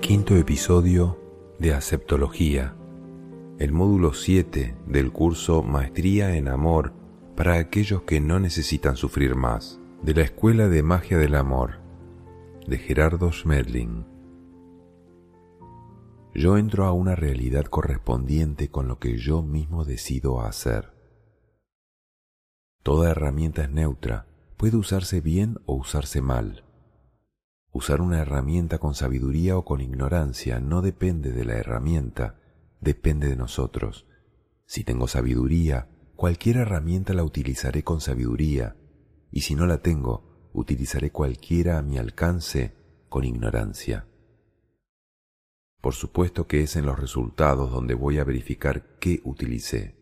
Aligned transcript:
Quinto 0.00 0.36
episodio 0.36 1.18
de 1.58 1.74
Aceptología, 1.74 2.74
el 3.58 3.72
módulo 3.72 4.14
7 4.14 4.74
del 4.86 5.12
curso 5.12 5.62
Maestría 5.62 6.34
en 6.36 6.48
Amor 6.48 6.94
para 7.36 7.54
aquellos 7.54 8.02
que 8.02 8.20
no 8.20 8.40
necesitan 8.40 8.96
sufrir 8.96 9.34
más, 9.34 9.78
de 10.02 10.14
la 10.14 10.22
Escuela 10.22 10.68
de 10.68 10.82
Magia 10.82 11.18
del 11.18 11.34
Amor, 11.34 11.80
de 12.66 12.78
Gerardo 12.78 13.30
Schmerling. 13.30 14.06
Yo 16.34 16.56
entro 16.56 16.86
a 16.86 16.92
una 16.92 17.14
realidad 17.14 17.66
correspondiente 17.66 18.70
con 18.70 18.88
lo 18.88 18.98
que 18.98 19.18
yo 19.18 19.42
mismo 19.42 19.84
decido 19.84 20.40
hacer. 20.40 20.97
Toda 22.82 23.10
herramienta 23.10 23.62
es 23.62 23.70
neutra, 23.70 24.26
puede 24.56 24.76
usarse 24.76 25.20
bien 25.20 25.58
o 25.66 25.74
usarse 25.74 26.20
mal. 26.20 26.64
Usar 27.70 28.00
una 28.00 28.20
herramienta 28.20 28.78
con 28.78 28.94
sabiduría 28.94 29.56
o 29.56 29.64
con 29.64 29.80
ignorancia 29.80 30.58
no 30.58 30.82
depende 30.82 31.32
de 31.32 31.44
la 31.44 31.54
herramienta, 31.54 32.40
depende 32.80 33.28
de 33.28 33.36
nosotros. 33.36 34.06
Si 34.66 34.84
tengo 34.84 35.06
sabiduría, 35.06 35.88
cualquier 36.16 36.56
herramienta 36.56 37.14
la 37.14 37.24
utilizaré 37.24 37.84
con 37.84 38.00
sabiduría, 38.00 38.76
y 39.30 39.42
si 39.42 39.54
no 39.54 39.66
la 39.66 39.82
tengo, 39.82 40.50
utilizaré 40.52 41.10
cualquiera 41.10 41.78
a 41.78 41.82
mi 41.82 41.98
alcance 41.98 42.74
con 43.08 43.24
ignorancia. 43.24 44.06
Por 45.80 45.94
supuesto 45.94 46.46
que 46.46 46.62
es 46.62 46.76
en 46.76 46.86
los 46.86 46.98
resultados 46.98 47.70
donde 47.70 47.94
voy 47.94 48.18
a 48.18 48.24
verificar 48.24 48.98
qué 48.98 49.20
utilicé. 49.24 49.97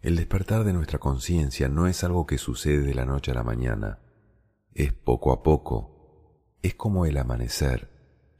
El 0.00 0.16
despertar 0.16 0.64
de 0.64 0.72
nuestra 0.72 0.98
conciencia 0.98 1.68
no 1.68 1.86
es 1.86 2.04
algo 2.04 2.26
que 2.26 2.38
sucede 2.38 2.82
de 2.82 2.94
la 2.94 3.06
noche 3.06 3.30
a 3.30 3.34
la 3.34 3.42
mañana, 3.42 3.98
es 4.74 4.92
poco 4.92 5.32
a 5.32 5.42
poco, 5.42 6.44
es 6.62 6.74
como 6.74 7.06
el 7.06 7.16
amanecer, 7.16 7.88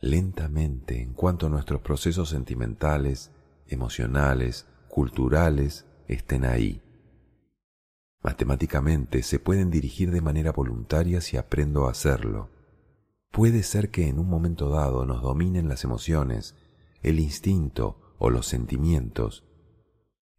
lentamente 0.00 1.00
en 1.00 1.14
cuanto 1.14 1.48
nuestros 1.48 1.80
procesos 1.80 2.28
sentimentales, 2.28 3.32
emocionales, 3.66 4.66
culturales 4.88 5.86
estén 6.08 6.44
ahí. 6.44 6.82
Matemáticamente 8.22 9.22
se 9.22 9.38
pueden 9.38 9.70
dirigir 9.70 10.10
de 10.10 10.20
manera 10.20 10.52
voluntaria 10.52 11.20
si 11.20 11.36
aprendo 11.36 11.86
a 11.86 11.92
hacerlo. 11.92 12.50
Puede 13.30 13.62
ser 13.62 13.90
que 13.90 14.08
en 14.08 14.18
un 14.18 14.28
momento 14.28 14.68
dado 14.68 15.06
nos 15.06 15.22
dominen 15.22 15.68
las 15.68 15.84
emociones, 15.84 16.54
el 17.02 17.20
instinto 17.20 18.14
o 18.18 18.30
los 18.30 18.46
sentimientos. 18.46 19.45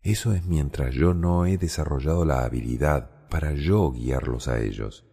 Eso 0.02 0.34
es 0.34 0.46
mientras 0.46 0.94
yo 0.94 1.14
no 1.14 1.46
he 1.46 1.58
desarrollado 1.58 2.26
la 2.26 2.44
habilidad 2.44 3.28
para 3.30 3.54
yo 3.54 3.92
guiarlos 3.92 4.48
a 4.48 4.60
ellos. 4.60 5.06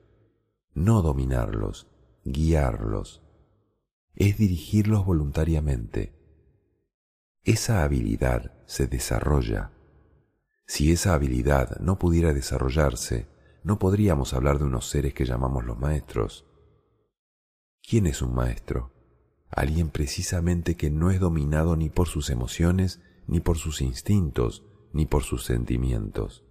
No 0.75 1.03
dominarlos, 1.03 1.89
guiarlos. 2.25 3.23
Es 4.15 4.39
dirigirlos 4.39 5.05
voluntariamente. 5.05 6.13
Esa 7.43 7.83
habilidad 7.83 8.53
se 8.67 8.87
desarrolla. 8.87 9.73
Si 10.67 10.93
esa 10.93 11.15
habilidad 11.15 11.79
no 11.81 11.99
pudiera 11.99 12.33
desarrollarse, 12.33 13.29
no 13.65 13.79
podríamos 13.79 14.33
hablar 14.35 14.59
de 14.59 14.65
unos 14.65 14.89
seres 14.89 15.15
que 15.15 15.25
llamamos 15.25 15.65
los 15.65 15.79
maestros. 15.79 16.47
¿Quién 17.83 18.07
es 18.07 18.23
un 18.23 18.35
maestro? 18.35 18.93
Alguien 19.51 19.91
precisamente 19.91 20.77
que 20.77 20.91
no 20.91 21.11
es 21.11 21.21
dominado 21.21 21.77
ni 21.77 21.91
por 21.91 22.09
sus 22.09 22.31
emociones, 22.31 23.01
ni 23.27 23.41
por 23.41 23.59
sus 23.59 23.83
instintos, 23.83 24.65
ni 24.95 25.05
por 25.07 25.25
sus 25.25 25.45
sentimientos. 25.45 26.45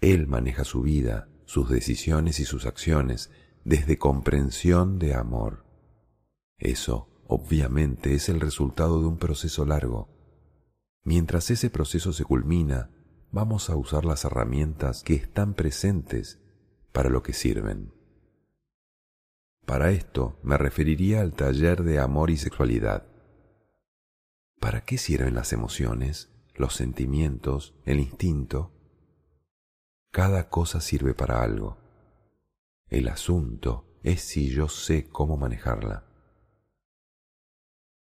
Él 0.00 0.28
maneja 0.28 0.64
su 0.64 0.82
vida, 0.82 1.28
sus 1.46 1.70
decisiones 1.70 2.38
y 2.38 2.44
sus 2.44 2.66
acciones 2.66 3.30
desde 3.64 3.98
comprensión 3.98 4.98
de 4.98 5.14
amor. 5.14 5.64
Eso, 6.58 7.08
obviamente, 7.26 8.14
es 8.14 8.28
el 8.28 8.40
resultado 8.40 9.00
de 9.00 9.06
un 9.06 9.16
proceso 9.16 9.64
largo. 9.64 10.10
Mientras 11.02 11.50
ese 11.50 11.70
proceso 11.70 12.12
se 12.12 12.24
culmina, 12.24 12.90
vamos 13.32 13.70
a 13.70 13.76
usar 13.76 14.04
las 14.04 14.26
herramientas 14.26 15.02
que 15.02 15.14
están 15.14 15.54
presentes 15.54 16.40
para 16.92 17.08
lo 17.08 17.22
que 17.22 17.32
sirven. 17.32 17.94
Para 19.64 19.92
esto 19.92 20.38
me 20.42 20.58
referiría 20.58 21.22
al 21.22 21.32
taller 21.32 21.84
de 21.84 21.98
amor 21.98 22.30
y 22.30 22.36
sexualidad. 22.36 23.06
¿Para 24.60 24.84
qué 24.84 24.98
sirven 24.98 25.34
las 25.34 25.54
emociones, 25.54 26.33
los 26.54 26.74
sentimientos, 26.74 27.74
el 27.84 28.00
instinto? 28.00 28.72
Cada 30.10 30.48
cosa 30.48 30.80
sirve 30.80 31.14
para 31.14 31.42
algo. 31.42 31.78
El 32.88 33.08
asunto 33.08 33.98
es 34.02 34.20
si 34.20 34.50
yo 34.50 34.68
sé 34.68 35.08
cómo 35.08 35.36
manejarla. 35.36 36.04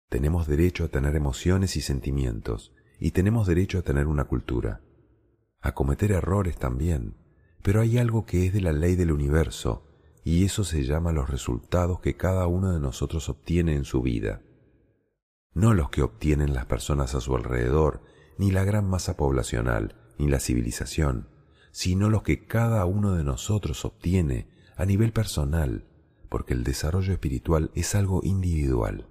Tenemos 0.08 0.46
derecho 0.46 0.84
a 0.84 0.88
tener 0.88 1.16
emociones 1.16 1.76
y 1.76 1.82
sentimientos, 1.82 2.72
y 2.98 3.10
tenemos 3.10 3.46
derecho 3.46 3.78
a 3.78 3.82
tener 3.82 4.06
una 4.06 4.24
cultura, 4.24 4.80
a 5.60 5.74
cometer 5.74 6.12
errores 6.12 6.56
también, 6.56 7.16
pero 7.62 7.80
hay 7.80 7.98
algo 7.98 8.24
que 8.24 8.46
es 8.46 8.52
de 8.52 8.60
la 8.60 8.72
ley 8.72 8.94
del 8.94 9.12
universo 9.12 9.84
y 10.24 10.44
eso 10.44 10.64
se 10.64 10.84
llama 10.84 11.12
los 11.12 11.28
resultados 11.28 12.00
que 12.00 12.16
cada 12.16 12.46
uno 12.46 12.72
de 12.72 12.80
nosotros 12.80 13.28
obtiene 13.28 13.74
en 13.74 13.84
su 13.84 14.02
vida. 14.02 14.42
No 15.54 15.74
los 15.74 15.90
que 15.90 16.02
obtienen 16.02 16.54
las 16.54 16.66
personas 16.66 17.14
a 17.14 17.20
su 17.20 17.34
alrededor, 17.34 18.02
ni 18.38 18.50
la 18.50 18.64
gran 18.64 18.88
masa 18.88 19.16
poblacional, 19.16 19.96
ni 20.18 20.28
la 20.28 20.40
civilización, 20.40 21.28
sino 21.70 22.08
los 22.08 22.22
que 22.22 22.46
cada 22.46 22.84
uno 22.86 23.14
de 23.14 23.24
nosotros 23.24 23.84
obtiene 23.84 24.48
a 24.76 24.86
nivel 24.86 25.12
personal, 25.12 25.84
porque 26.28 26.54
el 26.54 26.64
desarrollo 26.64 27.12
espiritual 27.12 27.70
es 27.74 27.94
algo 27.94 28.20
individual. 28.22 29.08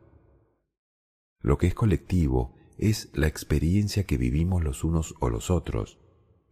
Lo 1.42 1.58
que 1.58 1.68
es 1.68 1.74
colectivo 1.74 2.56
es 2.78 3.10
la 3.14 3.28
experiencia 3.28 4.06
que 4.06 4.18
vivimos 4.18 4.64
los 4.64 4.84
unos 4.84 5.16
o 5.20 5.30
los 5.30 5.50
otros, 5.50 6.00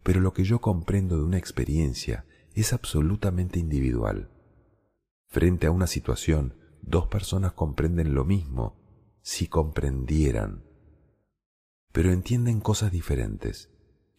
pero 0.02 0.20
lo 0.20 0.32
que 0.32 0.44
yo 0.44 0.60
comprendo 0.60 1.16
de 1.16 1.24
una 1.24 1.38
experiencia 1.38 2.26
es 2.54 2.72
absolutamente 2.72 3.58
individual. 3.58 4.30
Frente 5.28 5.66
a 5.66 5.70
una 5.70 5.86
situación, 5.86 6.54
dos 6.82 7.08
personas 7.08 7.52
comprenden 7.52 8.14
lo 8.14 8.24
mismo 8.24 8.76
si 9.22 9.48
comprendieran, 9.48 10.65
pero 11.96 12.12
entienden 12.12 12.60
cosas 12.60 12.92
diferentes. 12.92 13.70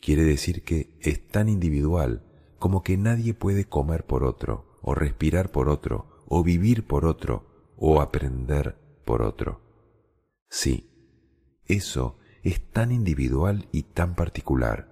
Quiere 0.02 0.24
decir 0.24 0.64
que 0.64 0.98
es 1.00 1.28
tan 1.28 1.48
individual 1.48 2.24
como 2.58 2.82
que 2.82 2.98
nadie 2.98 3.36
puede 3.36 3.66
comer 3.66 4.04
por 4.08 4.24
otro, 4.24 4.80
o 4.82 4.96
respirar 4.96 5.52
por 5.52 5.70
otro, 5.70 6.24
o 6.26 6.44
vivir 6.44 6.88
por 6.88 7.06
otro, 7.06 7.76
o 7.78 8.02
aprender 8.02 8.80
por 9.06 9.22
otro. 9.22 9.62
Sí, 10.50 10.90
eso 11.68 12.18
es 12.42 12.68
tan 12.72 12.92
individual 12.92 13.70
y 13.72 13.84
tan 13.84 14.16
particular. 14.16 14.90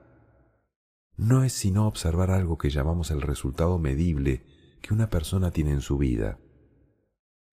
No 1.17 1.43
es 1.43 1.53
sino 1.53 1.87
observar 1.87 2.29
algo 2.29 2.59
que 2.59 2.69
llamamos 2.69 3.09
el 3.09 3.23
resultado 3.23 3.79
medible 3.79 4.43
que 4.83 4.93
una 4.93 5.09
persona 5.09 5.49
tiene 5.49 5.71
en 5.71 5.81
su 5.81 5.97
vida. 5.97 6.37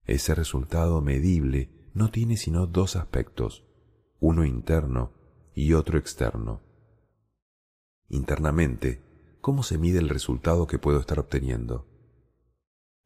Ese 0.05 0.35
resultado 0.35 1.01
medible 1.01 1.71
no 1.95 2.11
tiene 2.11 2.37
sino 2.37 2.67
dos 2.67 2.97
aspectos, 2.97 3.65
uno 4.21 4.45
interno 4.45 5.22
y 5.55 5.75
otro 5.75 5.99
externo. 5.99 6.61
Internamente, 8.09 9.03
¿cómo 9.41 9.63
se 9.63 9.79
mide 9.79 9.99
el 9.99 10.09
resultado 10.09 10.67
que 10.67 10.79
puedo 10.79 11.01
estar 11.01 11.19
obteniendo? 11.19 11.87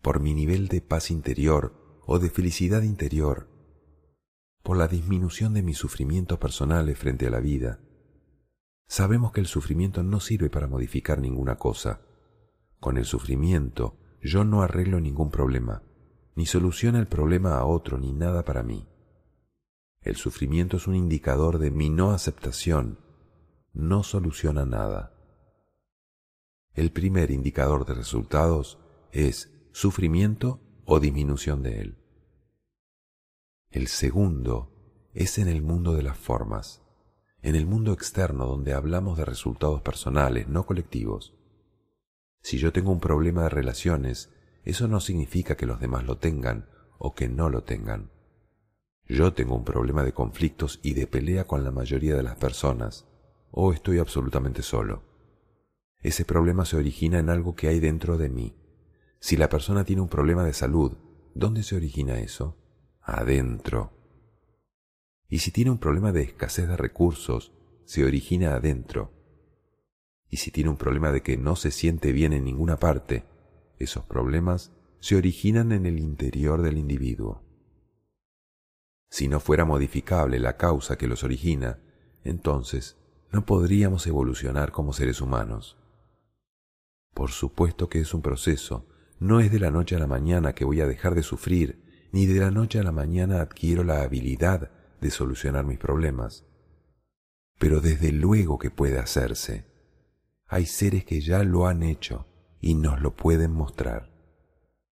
Por 0.02 0.20
mi 0.20 0.34
nivel 0.34 0.68
de 0.68 0.80
paz 0.80 1.10
interior 1.10 2.02
o 2.06 2.18
de 2.18 2.30
felicidad 2.30 2.82
interior, 2.82 3.48
por 4.62 4.76
la 4.76 4.88
disminución 4.88 5.54
de 5.54 5.62
mis 5.62 5.78
sufrimientos 5.78 6.38
personales 6.38 6.98
frente 6.98 7.26
a 7.26 7.30
la 7.30 7.40
vida. 7.40 7.80
Sabemos 8.88 9.32
que 9.32 9.40
el 9.40 9.46
sufrimiento 9.46 10.02
no 10.02 10.20
sirve 10.20 10.50
para 10.50 10.68
modificar 10.68 11.20
ninguna 11.20 11.56
cosa. 11.56 12.00
Con 12.80 12.98
el 12.98 13.04
sufrimiento 13.04 13.96
yo 14.20 14.44
no 14.44 14.62
arreglo 14.62 15.00
ningún 15.00 15.30
problema, 15.30 15.82
ni 16.34 16.46
soluciona 16.46 16.98
el 16.98 17.06
problema 17.06 17.58
a 17.58 17.64
otro, 17.64 17.98
ni 17.98 18.12
nada 18.12 18.44
para 18.44 18.62
mí. 18.62 18.88
El 20.06 20.14
sufrimiento 20.14 20.76
es 20.76 20.86
un 20.86 20.94
indicador 20.94 21.58
de 21.58 21.72
mi 21.72 21.90
no 21.90 22.12
aceptación, 22.12 23.00
no 23.72 24.04
soluciona 24.04 24.64
nada. 24.64 25.12
El 26.74 26.92
primer 26.92 27.32
indicador 27.32 27.84
de 27.84 27.94
resultados 27.94 28.78
es 29.10 29.52
sufrimiento 29.72 30.60
o 30.84 31.00
disminución 31.00 31.64
de 31.64 31.80
él. 31.80 31.98
El 33.68 33.88
segundo 33.88 35.10
es 35.12 35.38
en 35.38 35.48
el 35.48 35.60
mundo 35.60 35.94
de 35.94 36.04
las 36.04 36.16
formas, 36.16 36.82
en 37.42 37.56
el 37.56 37.66
mundo 37.66 37.92
externo 37.92 38.46
donde 38.46 38.74
hablamos 38.74 39.18
de 39.18 39.24
resultados 39.24 39.82
personales, 39.82 40.46
no 40.46 40.66
colectivos. 40.66 41.34
Si 42.42 42.58
yo 42.58 42.72
tengo 42.72 42.92
un 42.92 43.00
problema 43.00 43.42
de 43.42 43.48
relaciones, 43.48 44.32
eso 44.62 44.86
no 44.86 45.00
significa 45.00 45.56
que 45.56 45.66
los 45.66 45.80
demás 45.80 46.04
lo 46.04 46.18
tengan 46.18 46.68
o 46.96 47.16
que 47.16 47.28
no 47.28 47.50
lo 47.50 47.64
tengan. 47.64 48.12
Yo 49.08 49.32
tengo 49.34 49.54
un 49.54 49.64
problema 49.64 50.02
de 50.02 50.12
conflictos 50.12 50.80
y 50.82 50.94
de 50.94 51.06
pelea 51.06 51.44
con 51.44 51.62
la 51.62 51.70
mayoría 51.70 52.16
de 52.16 52.24
las 52.24 52.36
personas, 52.36 53.06
o 53.52 53.72
estoy 53.72 53.98
absolutamente 53.98 54.62
solo. 54.62 55.04
ese 56.02 56.24
problema 56.24 56.64
se 56.64 56.76
origina 56.76 57.18
en 57.18 57.30
algo 57.30 57.54
que 57.54 57.68
hay 57.68 57.80
dentro 57.80 58.16
de 58.18 58.28
mí. 58.28 58.54
Si 59.18 59.36
la 59.36 59.48
persona 59.48 59.84
tiene 59.84 60.02
un 60.02 60.08
problema 60.08 60.44
de 60.44 60.52
salud, 60.52 60.96
¿dónde 61.34 61.62
se 61.62 61.74
origina 61.74 62.18
eso? 62.20 62.56
Adentro. 63.00 63.92
Y 65.28 65.38
si 65.38 65.50
tiene 65.50 65.70
un 65.70 65.78
problema 65.78 66.12
de 66.12 66.22
escasez 66.22 66.68
de 66.68 66.76
recursos, 66.76 67.52
se 67.84 68.04
origina 68.04 68.54
adentro. 68.54 69.12
Y 70.28 70.36
si 70.38 70.50
tiene 70.50 70.70
un 70.70 70.76
problema 70.76 71.12
de 71.12 71.22
que 71.22 71.36
no 71.36 71.56
se 71.56 71.70
siente 71.70 72.12
bien 72.12 72.32
en 72.32 72.44
ninguna 72.44 72.78
parte, 72.78 73.24
esos 73.78 74.04
problemas 74.04 74.72
se 75.00 75.16
originan 75.16 75.72
en 75.72 75.86
el 75.86 75.98
interior 75.98 76.62
del 76.62 76.78
individuo. 76.78 77.45
Si 79.08 79.28
no 79.28 79.40
fuera 79.40 79.64
modificable 79.64 80.38
la 80.38 80.56
causa 80.56 80.98
que 80.98 81.06
los 81.06 81.24
origina, 81.24 81.78
entonces 82.24 82.96
no 83.30 83.44
podríamos 83.44 84.06
evolucionar 84.06 84.72
como 84.72 84.92
seres 84.92 85.20
humanos. 85.20 85.76
Por 87.14 87.30
supuesto 87.30 87.88
que 87.88 88.00
es 88.00 88.12
un 88.14 88.22
proceso, 88.22 88.86
no 89.18 89.40
es 89.40 89.50
de 89.50 89.58
la 89.58 89.70
noche 89.70 89.96
a 89.96 89.98
la 89.98 90.06
mañana 90.06 90.54
que 90.54 90.64
voy 90.64 90.80
a 90.80 90.86
dejar 90.86 91.14
de 91.14 91.22
sufrir, 91.22 91.82
ni 92.12 92.26
de 92.26 92.40
la 92.40 92.50
noche 92.50 92.78
a 92.78 92.82
la 92.82 92.92
mañana 92.92 93.40
adquiero 93.40 93.84
la 93.84 94.02
habilidad 94.02 94.70
de 95.00 95.10
solucionar 95.10 95.64
mis 95.64 95.78
problemas. 95.78 96.44
Pero 97.58 97.80
desde 97.80 98.12
luego 98.12 98.58
que 98.58 98.70
puede 98.70 98.98
hacerse. 98.98 99.64
Hay 100.46 100.66
seres 100.66 101.04
que 101.04 101.20
ya 101.20 101.42
lo 101.42 101.66
han 101.66 101.82
hecho 101.82 102.26
y 102.60 102.74
nos 102.74 103.00
lo 103.00 103.16
pueden 103.16 103.52
mostrar. 103.52 104.12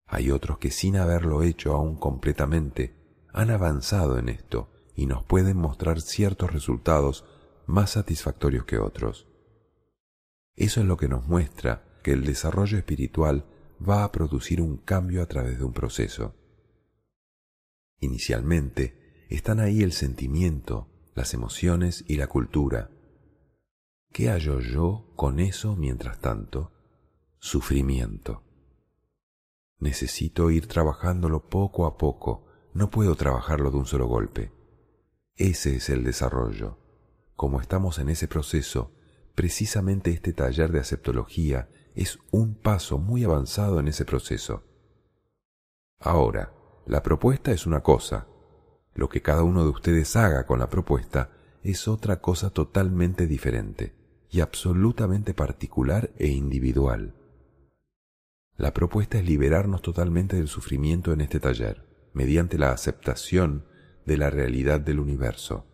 Hay 0.06 0.30
otros 0.30 0.58
que 0.58 0.70
sin 0.70 0.96
haberlo 0.96 1.42
hecho 1.42 1.74
aún 1.74 1.96
completamente 1.96 2.97
han 3.38 3.50
avanzado 3.50 4.18
en 4.18 4.28
esto 4.28 4.68
y 4.96 5.06
nos 5.06 5.22
pueden 5.22 5.58
mostrar 5.58 6.00
ciertos 6.00 6.52
resultados 6.52 7.24
más 7.66 7.90
satisfactorios 7.92 8.64
que 8.64 8.78
otros. 8.78 9.28
Eso 10.56 10.80
es 10.80 10.86
lo 10.86 10.96
que 10.96 11.06
nos 11.06 11.28
muestra 11.28 12.00
que 12.02 12.10
el 12.10 12.24
desarrollo 12.24 12.76
espiritual 12.76 13.46
va 13.88 14.02
a 14.02 14.10
producir 14.10 14.60
un 14.60 14.78
cambio 14.78 15.22
a 15.22 15.26
través 15.26 15.56
de 15.58 15.64
un 15.64 15.72
proceso. 15.72 16.34
Inicialmente 18.00 19.26
están 19.30 19.60
ahí 19.60 19.84
el 19.84 19.92
sentimiento, 19.92 20.88
las 21.14 21.32
emociones 21.32 22.04
y 22.08 22.16
la 22.16 22.26
cultura. 22.26 22.90
¿Qué 24.10 24.30
hallo 24.30 24.58
yo 24.58 25.12
con 25.14 25.38
eso 25.38 25.76
mientras 25.76 26.20
tanto? 26.20 26.72
Sufrimiento. 27.38 28.42
Necesito 29.78 30.50
ir 30.50 30.66
trabajándolo 30.66 31.48
poco 31.48 31.86
a 31.86 31.96
poco, 31.96 32.47
no 32.78 32.90
puedo 32.90 33.16
trabajarlo 33.16 33.72
de 33.72 33.76
un 33.76 33.86
solo 33.86 34.06
golpe. 34.06 34.52
Ese 35.34 35.74
es 35.74 35.90
el 35.90 36.04
desarrollo. 36.04 36.78
Como 37.34 37.60
estamos 37.60 37.98
en 37.98 38.08
ese 38.08 38.28
proceso, 38.28 38.92
precisamente 39.34 40.12
este 40.12 40.32
taller 40.32 40.70
de 40.70 40.78
aceptología 40.78 41.68
es 41.96 42.20
un 42.30 42.54
paso 42.54 42.98
muy 42.98 43.24
avanzado 43.24 43.80
en 43.80 43.88
ese 43.88 44.04
proceso. 44.04 44.62
Ahora, 45.98 46.54
la 46.86 47.02
propuesta 47.02 47.50
es 47.50 47.66
una 47.66 47.82
cosa. 47.82 48.28
Lo 48.94 49.08
que 49.08 49.22
cada 49.22 49.42
uno 49.42 49.64
de 49.64 49.70
ustedes 49.70 50.14
haga 50.14 50.46
con 50.46 50.60
la 50.60 50.70
propuesta 50.70 51.32
es 51.64 51.88
otra 51.88 52.20
cosa 52.20 52.50
totalmente 52.50 53.26
diferente 53.26 53.96
y 54.30 54.40
absolutamente 54.40 55.34
particular 55.34 56.12
e 56.16 56.28
individual. 56.28 57.16
La 58.56 58.72
propuesta 58.72 59.18
es 59.18 59.24
liberarnos 59.24 59.82
totalmente 59.82 60.36
del 60.36 60.46
sufrimiento 60.46 61.12
en 61.12 61.22
este 61.22 61.40
taller, 61.40 61.87
mediante 62.12 62.58
la 62.58 62.72
aceptación 62.72 63.64
de 64.04 64.16
la 64.16 64.30
realidad 64.30 64.80
del 64.80 65.00
universo. 65.00 65.66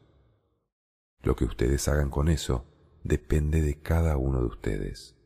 Lo 1.22 1.36
que 1.36 1.44
ustedes 1.44 1.88
hagan 1.88 2.10
con 2.10 2.28
eso 2.28 2.66
depende 3.02 3.62
de 3.62 3.80
cada 3.80 4.16
uno 4.16 4.40
de 4.40 4.46
ustedes. 4.46 5.16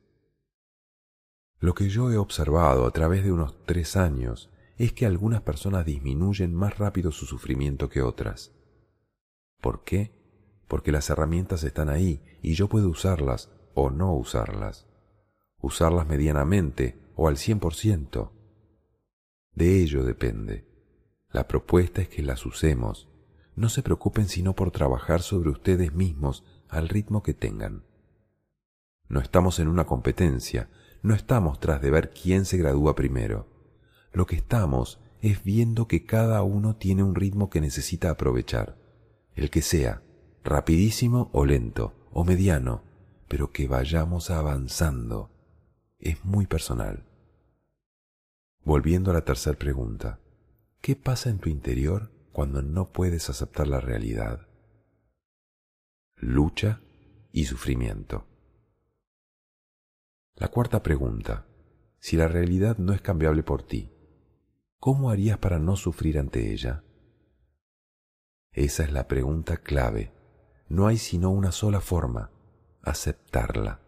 Lo 1.58 1.74
que 1.74 1.88
yo 1.88 2.10
he 2.12 2.16
observado 2.16 2.86
a 2.86 2.92
través 2.92 3.24
de 3.24 3.32
unos 3.32 3.64
tres 3.64 3.96
años 3.96 4.50
es 4.76 4.92
que 4.92 5.06
algunas 5.06 5.42
personas 5.42 5.84
disminuyen 5.84 6.54
más 6.54 6.78
rápido 6.78 7.10
su 7.10 7.26
sufrimiento 7.26 7.88
que 7.88 8.02
otras. 8.02 8.52
¿Por 9.60 9.82
qué? 9.82 10.12
Porque 10.68 10.92
las 10.92 11.10
herramientas 11.10 11.64
están 11.64 11.88
ahí 11.88 12.22
y 12.42 12.54
yo 12.54 12.68
puedo 12.68 12.88
usarlas 12.88 13.50
o 13.74 13.90
no 13.90 14.14
usarlas. 14.14 14.86
Usarlas 15.60 16.06
medianamente 16.06 16.96
o 17.16 17.26
al 17.26 17.36
cien 17.36 17.58
por 17.58 17.74
ciento. 17.74 18.32
De 19.52 19.82
ello 19.82 20.04
depende. 20.04 20.67
La 21.30 21.46
propuesta 21.46 22.00
es 22.00 22.08
que 22.08 22.22
las 22.22 22.46
usemos. 22.46 23.08
No 23.54 23.68
se 23.68 23.82
preocupen 23.82 24.28
sino 24.28 24.54
por 24.54 24.70
trabajar 24.70 25.20
sobre 25.20 25.50
ustedes 25.50 25.92
mismos 25.92 26.44
al 26.68 26.88
ritmo 26.88 27.22
que 27.22 27.34
tengan. 27.34 27.84
No 29.08 29.20
estamos 29.20 29.58
en 29.58 29.68
una 29.68 29.84
competencia, 29.84 30.70
no 31.02 31.14
estamos 31.14 31.60
tras 31.60 31.82
de 31.82 31.90
ver 31.90 32.10
quién 32.10 32.44
se 32.44 32.56
gradúa 32.56 32.94
primero. 32.94 33.46
Lo 34.12 34.26
que 34.26 34.36
estamos 34.36 35.00
es 35.20 35.42
viendo 35.42 35.86
que 35.86 36.04
cada 36.04 36.42
uno 36.42 36.76
tiene 36.76 37.02
un 37.02 37.14
ritmo 37.14 37.50
que 37.50 37.60
necesita 37.60 38.10
aprovechar, 38.10 38.78
el 39.34 39.50
que 39.50 39.62
sea, 39.62 40.02
rapidísimo 40.44 41.30
o 41.32 41.44
lento, 41.44 41.94
o 42.10 42.24
mediano, 42.24 42.84
pero 43.28 43.50
que 43.50 43.68
vayamos 43.68 44.30
avanzando. 44.30 45.30
Es 45.98 46.24
muy 46.24 46.46
personal. 46.46 47.04
Volviendo 48.64 49.10
a 49.10 49.14
la 49.14 49.24
tercera 49.24 49.58
pregunta, 49.58 50.20
¿qué 50.80 50.96
pasa 50.96 51.30
en 51.30 51.38
tu 51.38 51.48
interior 51.48 52.10
cuando 52.32 52.62
no 52.62 52.92
puedes 52.92 53.30
aceptar 53.30 53.68
la 53.68 53.80
realidad? 53.80 54.48
Lucha 56.16 56.80
y 57.32 57.44
sufrimiento. 57.44 58.26
La 60.34 60.48
cuarta 60.48 60.82
pregunta, 60.82 61.46
si 61.98 62.16
la 62.16 62.28
realidad 62.28 62.78
no 62.78 62.92
es 62.92 63.00
cambiable 63.00 63.42
por 63.42 63.64
ti, 63.64 63.92
¿cómo 64.78 65.10
harías 65.10 65.38
para 65.38 65.58
no 65.58 65.76
sufrir 65.76 66.18
ante 66.18 66.52
ella? 66.52 66.84
Esa 68.52 68.84
es 68.84 68.92
la 68.92 69.06
pregunta 69.08 69.58
clave. 69.58 70.12
No 70.68 70.86
hay 70.86 70.98
sino 70.98 71.30
una 71.30 71.52
sola 71.52 71.80
forma, 71.80 72.30
aceptarla. 72.82 73.80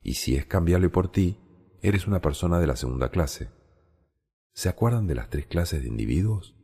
Y 0.00 0.14
si 0.14 0.36
es 0.36 0.46
cambiable 0.46 0.90
por 0.90 1.10
ti, 1.10 1.40
eres 1.80 2.06
una 2.06 2.20
persona 2.20 2.58
de 2.58 2.66
la 2.66 2.76
segunda 2.76 3.10
clase. 3.10 3.50
¿Se 4.54 4.68
acuerdan 4.68 5.08
de 5.08 5.16
las 5.16 5.30
tres 5.30 5.46
clases 5.46 5.82
de 5.82 5.88
individuos? 5.88 6.54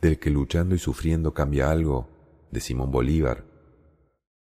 Del 0.00 0.18
que 0.18 0.30
luchando 0.30 0.74
y 0.74 0.78
sufriendo 0.78 1.34
cambia 1.34 1.70
algo, 1.70 2.08
de 2.50 2.60
Simón 2.60 2.90
Bolívar. 2.90 3.44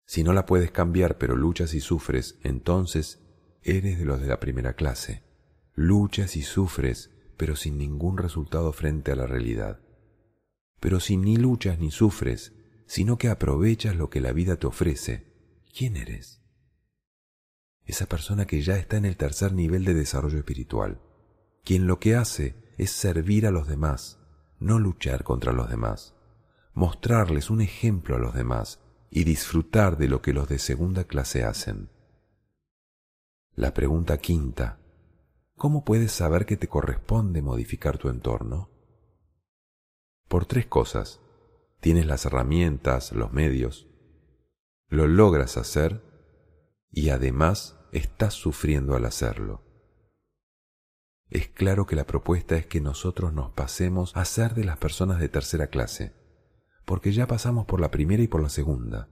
Si 0.06 0.23
no 0.23 0.33
la 0.33 0.47
puedes 0.47 0.71
cambiar 0.71 1.19
pero 1.19 1.35
luchas 1.35 1.75
y 1.75 1.81
sufres, 1.81 2.39
entonces 2.45 3.20
eres 3.65 3.99
de 3.99 4.05
los 4.05 4.20
de 4.20 4.29
la 4.29 4.39
primera 4.39 4.75
clase. 4.75 5.25
Luchas 5.75 6.37
y 6.37 6.43
sufres, 6.43 7.11
pero 7.37 7.56
sin 7.56 7.79
ningún 7.79 8.17
resultado 8.17 8.72
frente 8.72 9.11
a 9.11 9.17
la 9.17 9.27
realidad. 9.27 9.81
Pero 10.79 11.01
si 11.01 11.17
ni 11.17 11.37
luchas 11.37 11.81
ni 11.81 11.91
sufres, 11.91 12.53
sino 12.87 13.19
que 13.19 13.29
aprovechas 13.29 13.96
lo 13.96 14.08
que 14.08 14.20
la 14.20 14.32
vida 14.32 14.55
te 14.56 14.69
ofrece, 14.69 15.27
¿quién 15.77 15.96
eres? 15.96 16.43
Esa 17.87 18.06
persona 18.06 18.46
que 18.46 18.63
ya 18.63 18.77
está 18.77 18.99
en 18.99 19.05
el 19.05 19.17
tercer 19.17 19.53
nivel 19.53 19.84
de 19.84 19.94
desarrollo 19.94 20.39
espiritual 20.39 21.01
quien 21.69 21.87
lo 21.87 22.01
que 22.01 22.17
hace 22.17 22.55
es 22.79 22.91
servir 22.91 23.46
a 23.46 23.51
los 23.51 23.69
demás, 23.69 24.19
no 24.58 24.79
luchar 24.79 25.22
contra 25.22 25.53
los 25.53 25.69
demás, 25.69 26.15
mostrarles 26.72 27.51
un 27.51 27.60
ejemplo 27.60 28.17
a 28.17 28.19
los 28.19 28.32
demás 28.32 28.81
y 29.10 29.25
disfrutar 29.25 29.98
de 29.98 30.08
lo 30.08 30.22
que 30.22 30.32
los 30.32 30.48
de 30.48 30.58
segunda 30.58 31.05
clase 31.05 31.44
hacen. 31.44 31.91
La 33.55 33.75
pregunta 33.75 34.17
quinta, 34.17 34.79
¿cómo 35.58 35.84
puedes 35.84 36.10
saber 36.10 36.46
que 36.46 36.56
te 36.56 36.69
corresponde 36.69 37.43
modificar 37.43 37.98
tu 37.98 38.08
entorno? 38.08 38.70
Por 40.27 40.46
tres 40.46 40.65
cosas. 40.65 41.20
Tienes 41.81 42.06
las 42.06 42.25
herramientas, 42.25 43.13
los 43.13 43.31
medios, 43.34 43.89
lo 44.89 45.06
logras 45.06 45.58
hacer 45.58 46.03
y 46.91 47.10
además 47.10 47.79
estás 47.93 48.32
sufriendo 48.32 48.96
al 48.96 49.05
hacerlo 49.05 49.68
es 51.31 51.49
claro 51.49 51.87
que 51.87 51.97
la 51.97 52.06
propuesta 52.06 52.56
es 52.56 52.67
que 52.67 52.81
nosotros 52.81 53.32
nos 53.35 53.51
pasemos 53.51 54.17
a 54.17 54.25
ser 54.25 54.55
de 54.55 54.65
las 54.65 54.79
personas 54.79 55.19
de 55.20 55.29
tercera 55.29 55.67
clase, 55.67 56.15
porque 56.87 57.13
ya 57.13 57.27
pasamos 57.27 57.67
por 57.67 57.81
la 57.81 57.91
primera 57.91 58.23
y 58.23 58.29
por 58.29 58.43
la 58.43 58.49
segunda. 58.49 59.11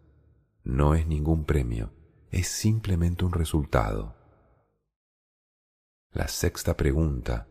No 0.64 0.94
es 0.94 1.06
ningún 1.06 1.44
premio, 1.44 1.92
es 2.30 2.48
simplemente 2.48 3.24
un 3.24 3.32
resultado. 3.32 4.16
La 6.10 6.28
sexta 6.28 6.74
pregunta, 6.76 7.48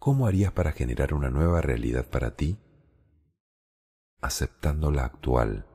¿cómo 0.00 0.26
harías 0.26 0.50
para 0.50 0.72
generar 0.72 1.14
una 1.14 1.30
nueva 1.30 1.60
realidad 1.60 2.08
para 2.10 2.34
ti? 2.34 2.58
Aceptando 4.20 4.90
la 4.90 5.04
actual. 5.04 5.66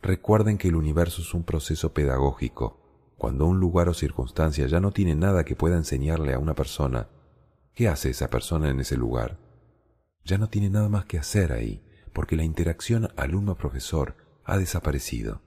Recuerden 0.00 0.56
que 0.56 0.68
el 0.68 0.76
universo 0.76 1.22
es 1.22 1.34
un 1.34 1.42
proceso 1.42 1.92
pedagógico. 1.92 3.12
Cuando 3.18 3.46
un 3.46 3.58
lugar 3.58 3.88
o 3.88 3.94
circunstancia 3.94 4.66
ya 4.68 4.78
no 4.78 4.92
tiene 4.92 5.16
nada 5.16 5.44
que 5.44 5.56
pueda 5.56 5.76
enseñarle 5.76 6.34
a 6.34 6.38
una 6.38 6.54
persona, 6.54 7.08
¿Qué 7.74 7.88
hace 7.88 8.10
esa 8.10 8.30
persona 8.30 8.70
en 8.70 8.78
ese 8.78 8.96
lugar? 8.96 9.38
Ya 10.24 10.38
no 10.38 10.48
tiene 10.48 10.70
nada 10.70 10.88
más 10.88 11.06
que 11.06 11.18
hacer 11.18 11.52
ahí, 11.52 11.82
porque 12.12 12.36
la 12.36 12.44
interacción 12.44 13.08
alumno-profesor 13.16 14.16
ha 14.44 14.56
desaparecido. 14.56 15.42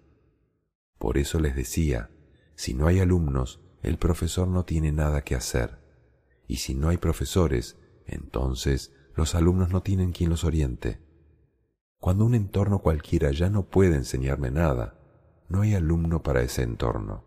Por 0.98 1.18
eso 1.18 1.40
les 1.40 1.56
decía, 1.56 2.10
Si 2.56 2.74
no 2.74 2.88
hay 2.88 3.00
alumnos, 3.00 3.62
el 3.82 3.98
profesor 3.98 4.48
no 4.48 4.66
tiene 4.66 4.92
nada 4.92 5.24
que 5.24 5.36
hacer. 5.36 5.80
Y 6.48 6.58
si 6.58 6.76
no 6.76 6.90
hay 6.90 6.98
profesores, 6.98 7.78
entonces 8.06 8.94
los 9.16 9.34
alumnos 9.34 9.70
no 9.70 9.82
tienen 9.82 10.12
quien 10.12 10.30
los 10.30 10.44
oriente. 10.44 11.00
Cuando 12.00 12.26
un 12.26 12.36
entorno 12.36 12.80
cualquiera 12.80 13.32
ya 13.32 13.50
no 13.50 13.70
puede 13.70 13.96
enseñarme 13.96 14.52
nada, 14.52 15.00
no 15.48 15.62
hay 15.62 15.76
alumno 15.76 16.24
para 16.24 16.42
ese 16.42 16.64
entorno. 16.64 17.24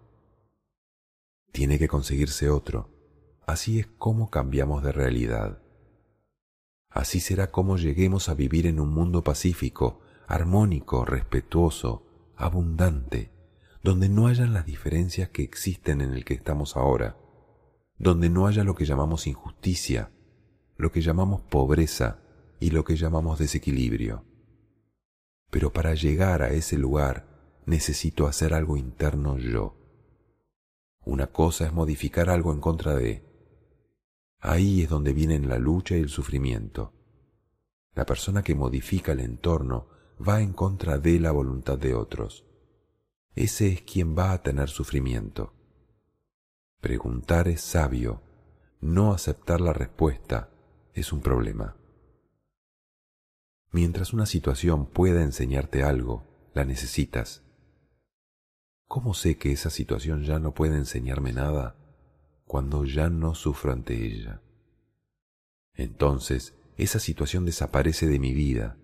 Tiene 1.52 1.78
que 1.78 1.88
conseguirse 1.88 2.50
otro. 2.50 2.99
Así 3.46 3.80
es 3.80 3.86
como 3.86 4.30
cambiamos 4.30 4.82
de 4.82 4.92
realidad. 4.92 5.60
Así 6.90 7.20
será 7.20 7.50
como 7.50 7.76
lleguemos 7.76 8.28
a 8.28 8.34
vivir 8.34 8.66
en 8.66 8.80
un 8.80 8.92
mundo 8.92 9.22
pacífico, 9.22 10.00
armónico, 10.26 11.04
respetuoso, 11.04 12.32
abundante, 12.36 13.30
donde 13.82 14.08
no 14.08 14.26
hayan 14.26 14.52
las 14.52 14.66
diferencias 14.66 15.28
que 15.30 15.42
existen 15.42 16.00
en 16.00 16.12
el 16.14 16.24
que 16.24 16.34
estamos 16.34 16.76
ahora, 16.76 17.16
donde 17.98 18.30
no 18.30 18.46
haya 18.46 18.64
lo 18.64 18.74
que 18.74 18.84
llamamos 18.84 19.26
injusticia, 19.26 20.10
lo 20.76 20.90
que 20.90 21.00
llamamos 21.00 21.42
pobreza 21.42 22.20
y 22.58 22.70
lo 22.70 22.84
que 22.84 22.96
llamamos 22.96 23.38
desequilibrio. 23.38 24.24
Pero 25.50 25.72
para 25.72 25.94
llegar 25.94 26.42
a 26.42 26.50
ese 26.50 26.78
lugar 26.78 27.26
necesito 27.66 28.26
hacer 28.26 28.54
algo 28.54 28.76
interno 28.76 29.38
yo. 29.38 29.76
Una 31.04 31.28
cosa 31.28 31.66
es 31.66 31.72
modificar 31.72 32.30
algo 32.30 32.52
en 32.52 32.60
contra 32.60 32.94
de. 32.94 33.29
Ahí 34.40 34.82
es 34.82 34.88
donde 34.88 35.12
vienen 35.12 35.48
la 35.48 35.58
lucha 35.58 35.96
y 35.96 36.00
el 36.00 36.08
sufrimiento. 36.08 36.94
La 37.94 38.06
persona 38.06 38.42
que 38.42 38.54
modifica 38.54 39.12
el 39.12 39.20
entorno 39.20 39.88
va 40.26 40.40
en 40.40 40.52
contra 40.54 40.98
de 40.98 41.20
la 41.20 41.30
voluntad 41.30 41.78
de 41.78 41.94
otros. 41.94 42.46
Ese 43.34 43.68
es 43.68 43.82
quien 43.82 44.16
va 44.16 44.32
a 44.32 44.42
tener 44.42 44.70
sufrimiento. 44.70 45.52
Preguntar 46.80 47.48
es 47.48 47.60
sabio, 47.60 48.22
no 48.80 49.12
aceptar 49.12 49.60
la 49.60 49.74
respuesta 49.74 50.48
es 50.94 51.12
un 51.12 51.20
problema. 51.20 51.76
Mientras 53.72 54.14
una 54.14 54.26
situación 54.26 54.86
pueda 54.86 55.22
enseñarte 55.22 55.82
algo, 55.82 56.24
la 56.54 56.64
necesitas. 56.64 57.44
¿Cómo 58.88 59.14
sé 59.14 59.36
que 59.36 59.52
esa 59.52 59.70
situación 59.70 60.24
ya 60.24 60.38
no 60.38 60.54
puede 60.54 60.76
enseñarme 60.76 61.32
nada 61.32 61.76
cuando 62.50 62.84
ya 62.84 63.10
no 63.10 63.36
sufro 63.36 63.72
ante 63.72 63.94
ella? 63.94 64.42
Entonces, 65.72 66.58
esa 66.76 66.98
situación 66.98 67.44
desaparece 67.44 68.08
de 68.08 68.18
mi 68.18 68.34
vida. 68.34 68.76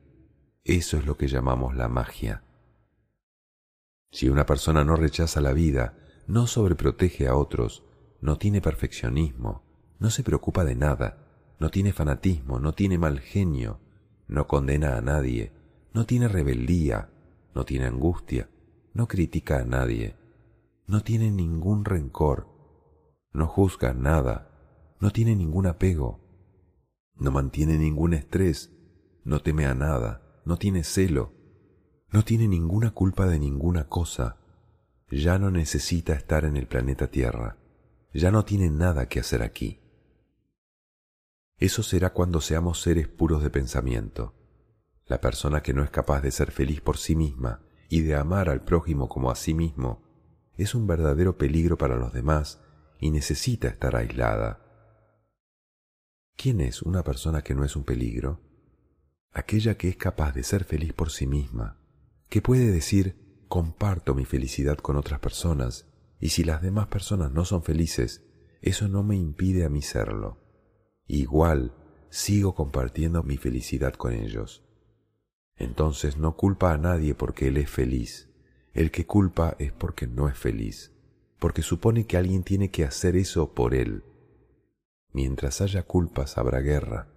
Eso 0.62 0.98
es 0.98 1.04
lo 1.04 1.16
que 1.16 1.26
llamamos 1.26 1.74
la 1.74 1.88
magia. 1.88 2.44
Si 4.12 4.28
una 4.28 4.46
persona 4.46 4.84
no 4.84 4.94
rechaza 4.94 5.40
la 5.40 5.52
vida, 5.52 5.98
no 6.28 6.46
sobreprotege 6.46 7.26
a 7.26 7.34
otros, 7.34 7.82
no 8.20 8.38
tiene 8.38 8.60
perfeccionismo, 8.60 9.64
no 9.98 10.10
se 10.10 10.22
preocupa 10.22 10.64
de 10.64 10.76
nada, 10.76 11.26
no 11.58 11.68
tiene 11.68 11.92
fanatismo, 11.92 12.60
no 12.60 12.72
tiene 12.72 12.98
mal 12.98 13.18
genio, 13.18 13.80
no 14.28 14.46
condena 14.46 14.96
a 14.96 15.00
nadie, 15.00 15.50
no 15.92 16.06
tiene 16.06 16.28
rebeldía, 16.28 17.10
no 17.52 17.64
tiene 17.64 17.86
angustia, 17.86 18.48
no 18.94 19.08
critica 19.08 19.58
a 19.58 19.64
nadie, 19.64 20.14
no 20.86 21.02
tiene 21.02 21.32
ningún 21.32 21.84
rencor, 21.84 22.55
no 23.36 23.46
juzga 23.46 23.92
nada, 23.92 24.50
no 24.98 25.10
tiene 25.10 25.36
ningún 25.36 25.66
apego, 25.66 26.20
no 27.14 27.30
mantiene 27.30 27.78
ningún 27.78 28.14
estrés, 28.14 28.72
no 29.24 29.40
teme 29.40 29.66
a 29.66 29.74
nada, 29.74 30.40
no 30.44 30.56
tiene 30.56 30.84
celo, 30.84 31.32
no 32.10 32.24
tiene 32.24 32.48
ninguna 32.48 32.92
culpa 32.92 33.26
de 33.26 33.38
ninguna 33.38 33.88
cosa, 33.88 34.38
ya 35.10 35.38
no 35.38 35.50
necesita 35.50 36.14
estar 36.14 36.44
en 36.44 36.56
el 36.56 36.66
planeta 36.66 37.08
Tierra, 37.08 37.58
ya 38.14 38.30
no 38.30 38.44
tiene 38.44 38.70
nada 38.70 39.08
que 39.08 39.20
hacer 39.20 39.42
aquí. 39.42 39.80
Eso 41.58 41.82
será 41.82 42.12
cuando 42.12 42.40
seamos 42.40 42.80
seres 42.80 43.08
puros 43.08 43.42
de 43.42 43.50
pensamiento. 43.50 44.34
La 45.06 45.20
persona 45.20 45.62
que 45.62 45.72
no 45.72 45.84
es 45.84 45.90
capaz 45.90 46.20
de 46.20 46.30
ser 46.30 46.50
feliz 46.50 46.80
por 46.80 46.96
sí 46.96 47.14
misma 47.16 47.62
y 47.88 48.00
de 48.00 48.16
amar 48.16 48.48
al 48.48 48.62
prójimo 48.64 49.08
como 49.08 49.30
a 49.30 49.36
sí 49.36 49.54
mismo 49.54 50.02
es 50.56 50.74
un 50.74 50.86
verdadero 50.86 51.36
peligro 51.36 51.76
para 51.76 51.96
los 51.96 52.12
demás 52.12 52.62
y 53.00 53.10
necesita 53.10 53.68
estar 53.68 53.96
aislada. 53.96 54.62
¿Quién 56.36 56.60
es 56.60 56.82
una 56.82 57.02
persona 57.02 57.42
que 57.42 57.54
no 57.54 57.64
es 57.64 57.76
un 57.76 57.84
peligro? 57.84 58.40
Aquella 59.32 59.76
que 59.76 59.88
es 59.88 59.96
capaz 59.96 60.32
de 60.32 60.42
ser 60.42 60.64
feliz 60.64 60.92
por 60.92 61.10
sí 61.10 61.26
misma, 61.26 61.80
que 62.28 62.42
puede 62.42 62.70
decir 62.70 63.44
comparto 63.48 64.14
mi 64.14 64.24
felicidad 64.24 64.78
con 64.78 64.96
otras 64.96 65.20
personas 65.20 65.86
y 66.20 66.30
si 66.30 66.44
las 66.44 66.62
demás 66.62 66.88
personas 66.88 67.32
no 67.32 67.44
son 67.44 67.62
felices, 67.62 68.24
eso 68.62 68.88
no 68.88 69.02
me 69.02 69.16
impide 69.16 69.64
a 69.64 69.68
mí 69.68 69.82
serlo. 69.82 70.42
Igual 71.06 71.74
sigo 72.10 72.54
compartiendo 72.54 73.22
mi 73.22 73.36
felicidad 73.36 73.94
con 73.94 74.12
ellos. 74.12 74.64
Entonces 75.56 76.16
no 76.16 76.36
culpa 76.36 76.72
a 76.72 76.78
nadie 76.78 77.14
porque 77.14 77.48
él 77.48 77.56
es 77.58 77.70
feliz. 77.70 78.30
El 78.74 78.90
que 78.90 79.06
culpa 79.06 79.56
es 79.58 79.72
porque 79.72 80.06
no 80.06 80.28
es 80.28 80.36
feliz, 80.36 80.92
porque 81.38 81.62
supone 81.62 82.06
que 82.06 82.16
alguien 82.16 82.42
tiene 82.42 82.70
que 82.70 82.84
hacer 82.84 83.16
eso 83.16 83.52
por 83.54 83.74
él. 83.74 84.04
Mientras 85.12 85.60
haya 85.60 85.82
culpas 85.82 86.38
habrá 86.38 86.60
guerra, 86.60 87.08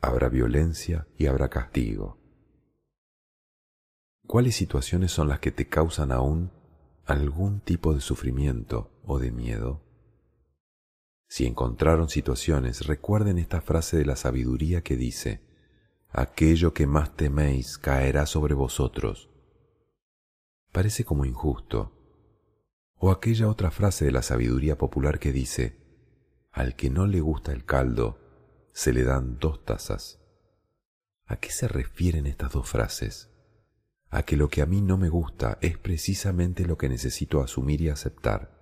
habrá 0.00 0.28
violencia 0.28 1.06
y 1.16 1.26
habrá 1.26 1.48
castigo. 1.48 2.18
¿Cuáles 4.26 4.56
situaciones 4.56 5.10
son 5.10 5.28
las 5.28 5.40
que 5.40 5.50
te 5.50 5.68
causan 5.68 6.12
aún 6.12 6.50
algún 7.06 7.60
tipo 7.60 7.94
de 7.94 8.00
sufrimiento 8.00 8.90
o 9.04 9.18
de 9.18 9.30
miedo? 9.32 9.82
Si 11.28 11.46
encontraron 11.46 12.08
situaciones, 12.08 12.86
recuerden 12.86 13.38
esta 13.38 13.60
frase 13.60 13.96
de 13.96 14.04
la 14.04 14.16
sabiduría 14.16 14.82
que 14.82 14.96
dice, 14.96 15.42
aquello 16.10 16.72
que 16.72 16.86
más 16.86 17.16
teméis 17.16 17.76
caerá 17.76 18.26
sobre 18.26 18.54
vosotros. 18.54 19.28
Parece 20.72 21.04
como 21.04 21.24
injusto. 21.24 21.97
O 22.98 23.10
aquella 23.10 23.48
otra 23.48 23.70
frase 23.70 24.04
de 24.04 24.10
la 24.10 24.22
sabiduría 24.22 24.76
popular 24.76 25.18
que 25.18 25.32
dice, 25.32 25.76
al 26.50 26.74
que 26.74 26.90
no 26.90 27.06
le 27.06 27.20
gusta 27.20 27.52
el 27.52 27.64
caldo, 27.64 28.18
se 28.72 28.92
le 28.92 29.04
dan 29.04 29.38
dos 29.38 29.64
tazas. 29.64 30.18
¿A 31.26 31.36
qué 31.36 31.50
se 31.50 31.68
refieren 31.68 32.26
estas 32.26 32.52
dos 32.52 32.68
frases? 32.68 33.30
A 34.10 34.22
que 34.22 34.36
lo 34.36 34.48
que 34.48 34.62
a 34.62 34.66
mí 34.66 34.80
no 34.80 34.96
me 34.96 35.08
gusta 35.10 35.58
es 35.60 35.78
precisamente 35.78 36.64
lo 36.64 36.76
que 36.76 36.88
necesito 36.88 37.40
asumir 37.40 37.82
y 37.82 37.88
aceptar. 37.88 38.58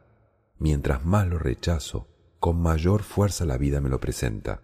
Mientras 0.58 1.04
más 1.04 1.26
lo 1.28 1.38
rechazo, 1.38 2.08
con 2.38 2.60
mayor 2.60 3.04
fuerza 3.04 3.46
la 3.46 3.56
vida 3.56 3.80
me 3.80 3.88
lo 3.88 4.00
presenta. 4.00 4.62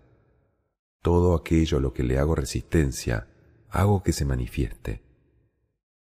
Todo 1.01 1.35
aquello 1.35 1.79
a 1.79 1.81
lo 1.81 1.95
que 1.95 2.03
le 2.03 2.19
hago 2.19 2.35
resistencia, 2.35 3.29
hago 3.71 4.03
que 4.03 4.13
se 4.13 4.25
manifieste. 4.25 5.03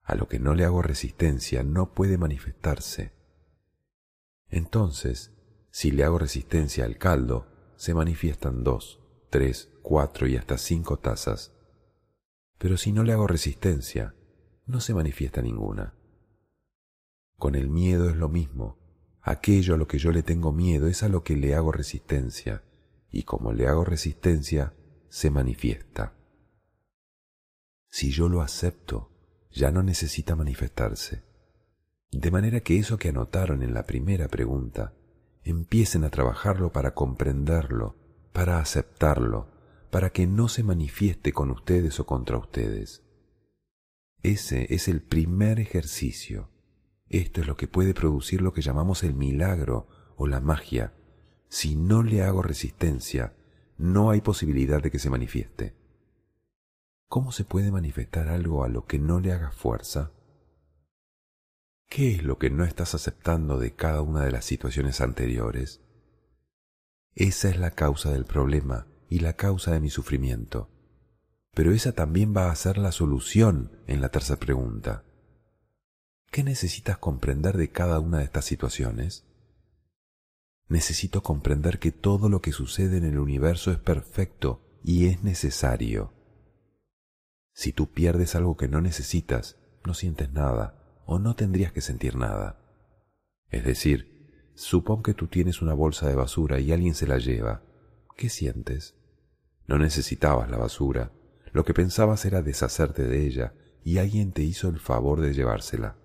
A 0.04 0.16
lo 0.16 0.28
que 0.28 0.40
no 0.40 0.56
le 0.56 0.66
hago 0.66 0.82
resistencia 0.82 1.62
no 1.64 1.94
puede 1.94 2.18
manifestarse. 2.18 3.21
Entonces, 4.52 5.32
si 5.70 5.92
le 5.92 6.04
hago 6.04 6.20
resistencia 6.20 6.84
al 6.84 6.98
caldo, 6.98 7.48
se 7.78 7.94
manifiestan 7.94 8.64
dos, 8.64 9.00
tres, 9.30 9.70
cuatro 9.82 10.28
y 10.28 10.36
hasta 10.36 10.58
cinco 10.58 11.00
tazas. 11.00 11.54
Pero 12.58 12.78
si 12.78 12.92
no 12.92 13.04
le 13.04 13.14
hago 13.14 13.26
resistencia, 13.26 14.14
no 14.66 14.82
se 14.82 14.94
manifiesta 14.94 15.42
ninguna. 15.42 15.96
Con 17.38 17.56
el 17.56 17.70
miedo 17.70 18.10
es 18.10 18.18
lo 18.18 18.30
mismo. 18.30 18.78
Aquello 19.22 19.76
a 19.76 19.78
lo 19.78 19.88
que 19.88 19.98
yo 19.98 20.12
le 20.12 20.22
tengo 20.22 20.52
miedo 20.52 20.88
es 20.88 21.02
a 21.02 21.10
lo 21.10 21.24
que 21.24 21.38
le 21.38 21.56
hago 21.56 21.72
resistencia, 21.72 22.64
y 23.10 23.24
como 23.24 23.54
le 23.54 23.68
hago 23.68 23.86
resistencia, 23.86 24.74
se 25.10 25.32
manifiesta. 25.32 26.14
Si 27.90 28.12
yo 28.12 28.30
lo 28.30 28.42
acepto, 28.42 29.12
ya 29.50 29.72
no 29.72 29.82
necesita 29.82 30.36
manifestarse. 30.36 31.31
De 32.12 32.30
manera 32.30 32.60
que 32.60 32.78
eso 32.78 32.98
que 32.98 33.10
anotaron 33.10 33.64
en 33.64 33.74
la 33.74 33.86
primera 33.86 34.28
pregunta, 34.28 34.94
empiecen 35.44 36.04
a 36.04 36.10
trabajarlo 36.10 36.72
para 36.72 36.94
comprenderlo, 36.94 37.96
para 38.34 38.60
aceptarlo, 38.60 39.48
para 39.90 40.12
que 40.12 40.28
no 40.28 40.50
se 40.50 40.64
manifieste 40.64 41.32
con 41.32 41.52
ustedes 41.52 42.00
o 42.00 42.06
contra 42.06 42.38
ustedes. 42.38 43.04
Ese 44.24 44.74
es 44.74 44.88
el 44.88 45.02
primer 45.02 45.60
ejercicio. 45.60 46.50
Esto 47.10 47.42
es 47.42 47.48
lo 47.48 47.58
que 47.58 47.68
puede 47.68 47.94
producir 47.94 48.42
lo 48.42 48.54
que 48.54 48.62
llamamos 48.62 49.04
el 49.04 49.16
milagro 49.16 49.88
o 50.16 50.28
la 50.28 50.42
magia. 50.42 50.94
Si 51.50 51.76
no 51.76 52.04
le 52.04 52.24
hago 52.24 52.42
resistencia, 52.42 53.34
no 53.78 54.12
hay 54.12 54.22
posibilidad 54.22 54.82
de 54.82 54.92
que 54.92 55.00
se 55.00 55.10
manifieste. 55.10 55.76
¿Cómo 57.08 57.32
se 57.32 57.46
puede 57.46 57.72
manifestar 57.72 58.30
algo 58.30 58.64
a 58.64 58.70
lo 58.70 58.86
que 58.86 59.00
no 59.00 59.20
le 59.20 59.34
haga 59.34 59.52
fuerza? 59.52 60.12
¿Qué 61.92 62.16
es 62.16 62.24
lo 62.24 62.38
que 62.38 62.50
no 62.50 62.64
estás 62.64 62.96
aceptando 62.96 63.60
de 63.60 63.76
cada 63.76 64.02
una 64.02 64.24
de 64.24 64.32
las 64.32 64.46
situaciones 64.46 65.02
anteriores? 65.02 65.82
Esa 67.16 67.50
es 67.50 67.60
la 67.60 67.72
causa 67.72 68.14
del 68.14 68.24
problema 68.24 68.88
y 69.10 69.20
la 69.20 69.34
causa 69.34 69.74
de 69.74 69.82
mi 69.82 69.90
sufrimiento. 69.90 70.70
Pero 71.54 71.74
esa 71.74 71.92
también 71.92 72.34
va 72.34 72.50
a 72.50 72.56
ser 72.56 72.78
la 72.78 72.94
solución 72.94 73.78
en 73.88 74.00
la 74.00 74.08
tercera 74.08 74.40
pregunta. 74.40 75.04
¿Qué 76.32 76.46
necesitas 76.46 76.98
comprender 76.98 77.58
de 77.58 77.72
cada 77.72 78.00
una 78.00 78.20
de 78.20 78.24
estas 78.24 78.46
situaciones? 78.46 79.26
Necesito 80.70 81.22
comprender 81.22 81.78
que 81.78 81.92
todo 81.92 82.30
lo 82.30 82.42
que 82.42 82.54
sucede 82.54 83.00
en 83.00 83.04
el 83.04 83.20
universo 83.20 83.70
es 83.70 83.80
perfecto 83.80 84.62
y 84.82 85.08
es 85.08 85.24
necesario. 85.24 86.14
Si 87.54 87.74
tú 87.74 87.92
pierdes 87.92 88.34
algo 88.36 88.56
que 88.56 88.70
no 88.70 88.80
necesitas, 88.80 89.58
no 89.84 89.94
sientes 89.94 90.32
nada 90.32 90.81
o 91.12 91.20
no 91.20 91.36
tendrías 91.36 91.74
que 91.74 91.82
sentir 91.82 92.16
nada. 92.16 92.58
Es 93.50 93.66
decir, 93.66 94.54
supón 94.56 95.04
que 95.04 95.14
tú 95.14 95.28
tienes 95.28 95.62
una 95.62 95.74
bolsa 95.74 96.08
de 96.08 96.16
basura 96.16 96.62
y 96.62 96.72
alguien 96.72 96.96
se 96.96 97.06
la 97.06 97.18
lleva. 97.18 97.64
¿Qué 98.16 98.30
sientes? 98.30 98.96
No 99.68 99.78
necesitabas 99.78 100.50
la 100.50 100.58
basura. 100.58 101.12
Lo 101.52 101.66
que 101.66 101.74
pensabas 101.74 102.24
era 102.24 102.42
deshacerte 102.42 103.04
de 103.04 103.28
ella 103.28 103.54
y 103.84 103.98
alguien 103.98 104.32
te 104.32 104.44
hizo 104.44 104.70
el 104.70 104.80
favor 104.80 105.20
de 105.20 105.34
llevársela. 105.34 105.98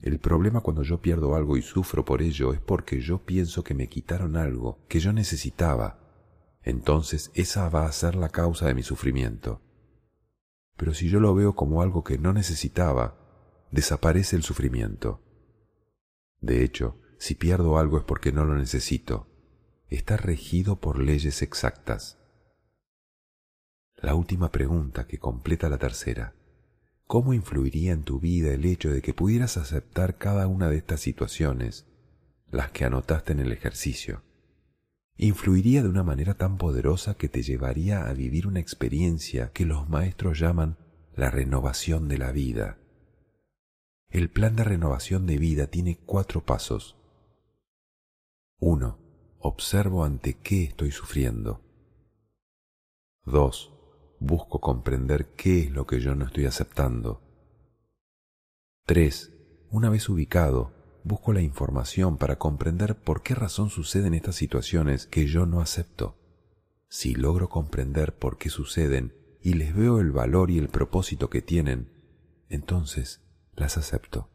El 0.00 0.20
problema 0.20 0.60
cuando 0.60 0.84
yo 0.84 1.00
pierdo 1.00 1.34
algo 1.34 1.56
y 1.56 1.62
sufro 1.62 2.04
por 2.04 2.22
ello 2.22 2.52
es 2.52 2.60
porque 2.60 3.00
yo 3.00 3.24
pienso 3.24 3.64
que 3.64 3.74
me 3.74 3.88
quitaron 3.88 4.36
algo 4.36 4.86
que 4.86 5.00
yo 5.00 5.12
necesitaba. 5.12 5.98
Entonces 6.62 7.32
esa 7.34 7.68
va 7.70 7.86
a 7.86 7.92
ser 7.92 8.14
la 8.14 8.28
causa 8.28 8.68
de 8.68 8.74
mi 8.74 8.84
sufrimiento. 8.84 9.62
Pero 10.76 10.94
si 10.94 11.08
yo 11.08 11.18
lo 11.18 11.34
veo 11.34 11.56
como 11.56 11.82
algo 11.82 12.04
que 12.04 12.18
no 12.18 12.32
necesitaba, 12.32 13.23
desaparece 13.74 14.36
el 14.36 14.44
sufrimiento. 14.44 15.20
De 16.40 16.62
hecho, 16.62 17.00
si 17.18 17.34
pierdo 17.34 17.76
algo 17.76 17.98
es 17.98 18.04
porque 18.04 18.30
no 18.30 18.44
lo 18.44 18.54
necesito. 18.54 19.26
Está 19.88 20.16
regido 20.16 20.80
por 20.80 21.00
leyes 21.00 21.42
exactas. 21.42 22.18
La 23.96 24.14
última 24.14 24.52
pregunta 24.52 25.08
que 25.08 25.18
completa 25.18 25.68
la 25.68 25.78
tercera. 25.78 26.36
¿Cómo 27.06 27.34
influiría 27.34 27.92
en 27.92 28.04
tu 28.04 28.20
vida 28.20 28.54
el 28.54 28.64
hecho 28.64 28.92
de 28.92 29.02
que 29.02 29.12
pudieras 29.12 29.56
aceptar 29.56 30.18
cada 30.18 30.46
una 30.46 30.70
de 30.70 30.76
estas 30.76 31.00
situaciones, 31.00 31.86
las 32.50 32.70
que 32.70 32.84
anotaste 32.84 33.32
en 33.32 33.40
el 33.40 33.50
ejercicio? 33.50 34.22
Influiría 35.16 35.82
de 35.82 35.88
una 35.88 36.04
manera 36.04 36.34
tan 36.34 36.58
poderosa 36.58 37.16
que 37.16 37.28
te 37.28 37.42
llevaría 37.42 38.06
a 38.06 38.12
vivir 38.12 38.46
una 38.46 38.60
experiencia 38.60 39.50
que 39.52 39.66
los 39.66 39.88
maestros 39.88 40.38
llaman 40.38 40.78
la 41.16 41.30
renovación 41.30 42.06
de 42.08 42.18
la 42.18 42.30
vida. 42.30 42.78
El 44.14 44.30
plan 44.30 44.54
de 44.54 44.62
renovación 44.62 45.26
de 45.26 45.38
vida 45.38 45.66
tiene 45.66 45.98
cuatro 46.06 46.40
pasos. 46.44 46.94
1. 48.60 48.96
Observo 49.40 50.04
ante 50.04 50.34
qué 50.34 50.62
estoy 50.62 50.92
sufriendo. 50.92 51.60
2 53.24 53.72
busco 54.20 54.60
comprender 54.60 55.34
qué 55.34 55.62
es 55.62 55.72
lo 55.72 55.88
que 55.88 55.98
yo 55.98 56.14
no 56.14 56.26
estoy 56.26 56.46
aceptando. 56.46 57.22
3. 58.86 59.32
Una 59.70 59.90
vez 59.90 60.08
ubicado, 60.08 61.00
busco 61.02 61.32
la 61.32 61.42
información 61.42 62.16
para 62.16 62.38
comprender 62.38 62.94
por 62.94 63.24
qué 63.24 63.34
razón 63.34 63.68
suceden 63.68 64.14
estas 64.14 64.36
situaciones 64.36 65.08
que 65.08 65.26
yo 65.26 65.44
no 65.44 65.60
acepto. 65.60 66.16
Si 66.86 67.16
logro 67.16 67.48
comprender 67.48 68.14
por 68.14 68.38
qué 68.38 68.48
suceden 68.48 69.12
y 69.42 69.54
les 69.54 69.74
veo 69.74 69.98
el 69.98 70.12
valor 70.12 70.52
y 70.52 70.58
el 70.58 70.68
propósito 70.68 71.28
que 71.28 71.42
tienen, 71.42 71.90
entonces 72.48 73.23
las 73.56 73.76
acepto. 73.76 74.30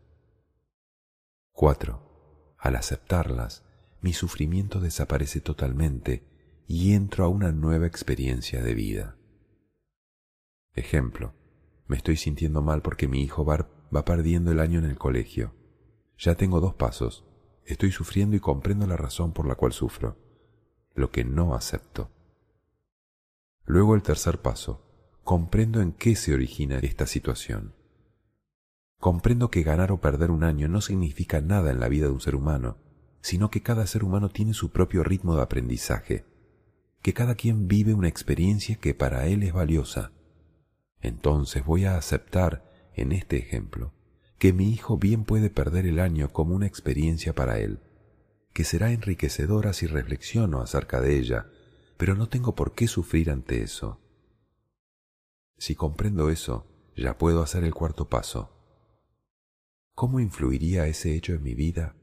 4. 1.52 2.56
Al 2.58 2.76
aceptarlas, 2.76 3.66
mi 4.02 4.14
sufrimiento 4.14 4.80
desaparece 4.80 5.42
totalmente 5.42 6.24
y 6.68 6.94
entro 6.94 7.26
a 7.26 7.28
una 7.28 7.52
nueva 7.52 7.88
experiencia 7.88 8.62
de 8.62 8.74
vida. 8.74 9.18
Ejemplo, 10.74 11.34
me 11.88 11.98
estoy 11.98 12.16
sintiendo 12.16 12.62
mal 12.62 12.82
porque 12.82 13.08
mi 13.08 13.22
hijo 13.22 13.44
va, 13.44 13.70
va 13.94 14.06
perdiendo 14.06 14.52
el 14.52 14.60
año 14.60 14.80
en 14.80 14.86
el 14.86 14.98
colegio. 14.98 15.54
Ya 16.18 16.36
tengo 16.36 16.62
dos 16.62 16.76
pasos. 16.76 17.26
Estoy 17.66 17.92
sufriendo 17.92 18.36
y 18.36 18.40
comprendo 18.40 18.88
la 18.88 18.98
razón 18.98 19.34
por 19.34 19.46
la 19.48 19.56
cual 19.56 19.74
sufro, 19.74 20.18
lo 20.94 21.12
que 21.12 21.24
no 21.24 21.56
acepto. 21.56 22.12
Luego 23.66 23.96
el 23.96 24.02
tercer 24.02 24.40
paso. 24.42 24.86
Comprendo 25.24 25.82
en 25.82 25.92
qué 25.92 26.16
se 26.16 26.34
origina 26.34 26.80
esta 26.80 27.06
situación. 27.06 27.74
Comprendo 29.00 29.50
que 29.50 29.64
ganar 29.64 29.92
o 29.92 30.00
perder 30.00 30.30
un 30.30 30.44
año 30.44 30.68
no 30.68 30.82
significa 30.82 31.42
nada 31.42 31.72
en 31.72 31.80
la 31.80 31.90
vida 31.90 32.06
de 32.06 32.12
un 32.12 32.22
ser 32.22 32.36
humano, 32.36 32.78
sino 33.22 33.50
que 33.50 33.64
cada 33.64 33.88
ser 33.88 34.04
humano 34.04 34.30
tiene 34.30 34.54
su 34.54 34.72
propio 34.72 35.04
ritmo 35.04 35.36
de 35.36 35.42
aprendizaje, 35.42 36.26
que 37.02 37.14
cada 37.14 37.36
quien 37.36 37.68
vive 37.68 37.94
una 37.94 38.08
experiencia 38.08 38.76
que 38.76 38.94
para 38.94 39.26
él 39.26 39.42
es 39.42 39.54
valiosa 39.54 40.12
entonces 41.02 41.66
voy 41.66 41.86
a 41.86 41.98
aceptar, 41.98 42.66
en 42.94 43.12
este 43.12 43.38
ejemplo, 43.38 43.94
que 44.38 44.54
mi 44.54 44.72
hijo 44.72 44.98
bien 44.98 45.24
puede 45.24 45.50
perder 45.50 45.86
el 45.86 46.00
año 46.00 46.30
como 46.30 46.56
una 46.56 46.68
experiencia 46.68 47.34
para 47.34 47.60
él, 47.60 47.80
que 48.54 48.64
será 48.64 48.92
enriquecedora 48.92 49.74
si 49.74 49.88
reflexiono 49.88 50.62
acerca 50.62 51.00
de 51.00 51.18
ella, 51.18 51.48
pero 51.98 52.16
no 52.16 52.28
tengo 52.28 52.56
por 52.56 52.74
qué 52.74 52.88
sufrir 52.88 53.30
ante 53.32 53.62
eso. 53.62 54.00
Si 55.58 55.76
comprendo 55.76 56.30
eso, 56.30 56.66
ya 56.96 57.18
puedo 57.18 57.42
hacer 57.42 57.64
el 57.64 57.74
cuarto 57.74 58.10
paso. 58.10 58.50
¿Cómo 60.00 60.22
influiría 60.22 60.88
ese 60.88 61.14
hecho 61.14 61.34
en 61.34 61.44
mi 61.44 61.56
vida? 61.56 61.94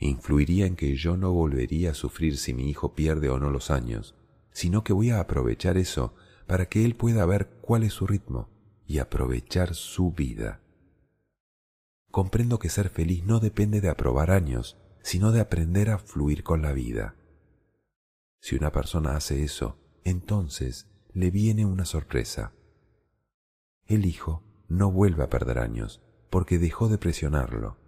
Influiría 0.00 0.66
en 0.66 0.74
que 0.74 0.96
yo 0.96 1.16
no 1.16 1.30
volvería 1.30 1.92
a 1.92 1.94
sufrir 1.94 2.36
si 2.36 2.52
mi 2.52 2.68
hijo 2.68 2.96
pierde 2.96 3.28
o 3.30 3.38
no 3.38 3.50
los 3.50 3.70
años, 3.70 4.16
sino 4.50 4.82
que 4.82 4.92
voy 4.92 5.10
a 5.10 5.20
aprovechar 5.20 5.76
eso 5.76 6.16
para 6.48 6.68
que 6.68 6.84
él 6.84 6.96
pueda 6.96 7.24
ver 7.24 7.48
cuál 7.60 7.84
es 7.84 7.92
su 7.92 8.08
ritmo 8.08 8.48
y 8.88 8.98
aprovechar 8.98 9.76
su 9.76 10.10
vida. 10.10 10.62
Comprendo 12.10 12.58
que 12.58 12.70
ser 12.70 12.88
feliz 12.88 13.22
no 13.24 13.38
depende 13.38 13.80
de 13.80 13.88
aprobar 13.88 14.32
años, 14.32 14.76
sino 15.00 15.30
de 15.30 15.38
aprender 15.38 15.90
a 15.90 15.98
fluir 15.98 16.42
con 16.42 16.60
la 16.60 16.72
vida. 16.72 17.14
Si 18.40 18.56
una 18.56 18.72
persona 18.72 19.14
hace 19.14 19.44
eso, 19.44 19.78
entonces 20.02 20.88
le 21.12 21.30
viene 21.30 21.66
una 21.66 21.84
sorpresa. 21.84 22.52
El 23.84 24.06
hijo 24.06 24.42
no 24.66 24.90
vuelve 24.90 25.22
a 25.22 25.30
perder 25.30 25.60
años 25.60 26.02
porque 26.36 26.58
dejó 26.58 26.90
de 26.90 26.98
presionarlo. 26.98 27.78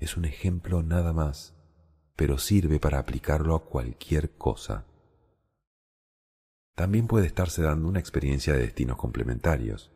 Es 0.00 0.16
un 0.16 0.24
ejemplo 0.24 0.82
nada 0.82 1.12
más, 1.12 1.54
pero 2.16 2.36
sirve 2.36 2.80
para 2.80 2.98
aplicarlo 2.98 3.54
a 3.54 3.64
cualquier 3.64 4.36
cosa 4.36 4.86
también 6.76 7.06
puede 7.06 7.26
estarse 7.26 7.62
dando 7.62 7.88
una 7.88 8.00
experiencia 8.00 8.52
de 8.52 8.58
destinos 8.58 8.98
complementarios. 8.98 9.92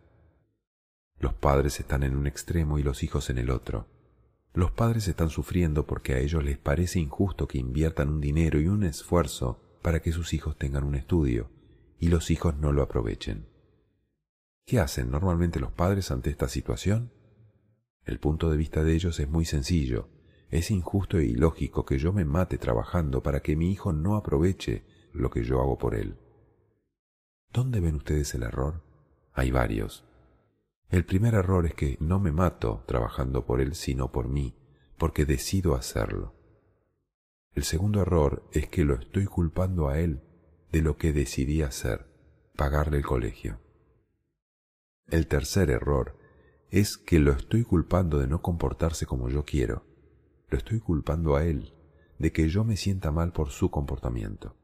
Los 1.19 1.35
padres 1.35 1.79
están 1.81 2.05
en 2.05 2.17
un 2.17 2.27
extremo 2.27 2.79
y 2.79 2.83
los 2.83 3.03
hijos 3.03 3.29
en 3.29 3.37
el 3.37 3.51
otro. 3.51 3.87
Los 4.55 4.71
padres 4.71 5.07
están 5.07 5.29
sufriendo 5.29 5.87
porque 5.87 6.15
a 6.15 6.21
ellos 6.21 6.43
les 6.43 6.57
parece 6.57 6.99
injusto 6.99 7.47
que 7.49 7.59
inviertan 7.59 8.09
un 8.09 8.21
dinero 8.23 8.61
y 8.61 8.69
un 8.69 8.85
esfuerzo 8.85 9.61
para 9.83 10.01
que 10.01 10.13
sus 10.13 10.33
hijos 10.33 10.57
tengan 10.57 10.85
un 10.85 10.95
estudio 10.95 11.51
y 11.99 12.09
los 12.09 12.31
hijos 12.31 12.57
no 12.57 12.73
lo 12.73 12.83
aprovechen. 12.83 13.47
¿Qué 14.65 14.81
hacen 14.81 15.11
normalmente 15.11 15.61
los 15.61 15.73
padres 15.73 16.11
ante 16.11 16.31
esta 16.31 16.49
situación? 16.49 17.13
El 18.05 18.19
punto 18.19 18.51
de 18.51 18.57
vista 18.57 18.83
de 18.83 18.95
ellos 18.95 19.21
es 19.21 19.29
muy 19.29 19.45
sencillo. 19.45 20.09
Es 20.51 20.71
injusto 20.71 21.19
e 21.19 21.25
ilógico 21.25 21.85
que 21.85 21.99
yo 21.99 22.13
me 22.13 22.25
mate 22.25 22.59
trabajando 22.59 23.23
para 23.23 23.41
que 23.41 23.57
mi 23.57 23.71
hijo 23.71 23.93
no 23.93 24.17
aproveche 24.17 24.85
lo 25.13 25.31
que 25.31 25.45
yo 25.45 25.61
hago 25.61 25.79
por 25.79 25.95
él. 25.95 26.17
¿Dónde 27.53 27.81
ven 27.81 27.97
ustedes 27.97 28.35
el 28.35 28.43
error? 28.43 28.83
Hay 29.33 29.51
varios. 29.51 30.05
El 30.89 31.05
primer 31.05 31.35
error 31.35 31.67
es 31.67 31.75
que 31.75 31.97
no 32.01 32.19
me 32.19 32.33
mato 32.33 32.83
trabajando 32.87 33.47
por 33.47 33.61
él, 33.61 33.75
sino 33.75 34.11
por 34.11 34.29
mí, 34.29 34.57
porque 34.99 35.25
decido 35.25 35.77
hacerlo. 35.77 36.35
El 37.53 37.65
segundo 37.65 38.01
error 38.01 38.49
es 38.53 38.69
que 38.69 38.85
lo 38.85 38.95
estoy 38.95 39.27
culpando 39.27 39.89
a 39.89 39.99
él 39.99 40.23
de 40.73 40.83
lo 40.83 40.97
que 40.97 41.13
decidí 41.13 41.63
hacer, 41.63 42.07
pagarle 42.57 42.99
el 42.99 43.05
colegio. 43.05 43.61
El 45.09 45.27
tercer 45.27 45.71
error 45.71 46.17
es 46.71 46.97
que 46.97 47.19
lo 47.19 47.33
estoy 47.33 47.65
culpando 47.65 48.19
de 48.19 48.29
no 48.29 48.43
comportarse 48.43 49.07
como 49.07 49.29
yo 49.29 49.45
quiero. 49.45 49.85
Lo 50.49 50.59
estoy 50.59 50.81
culpando 50.81 51.37
a 51.37 51.45
él 51.45 51.75
de 52.19 52.33
que 52.33 52.49
yo 52.49 52.65
me 52.65 52.77
sienta 52.77 53.11
mal 53.11 53.33
por 53.33 53.51
su 53.51 53.71
comportamiento. 53.71 54.55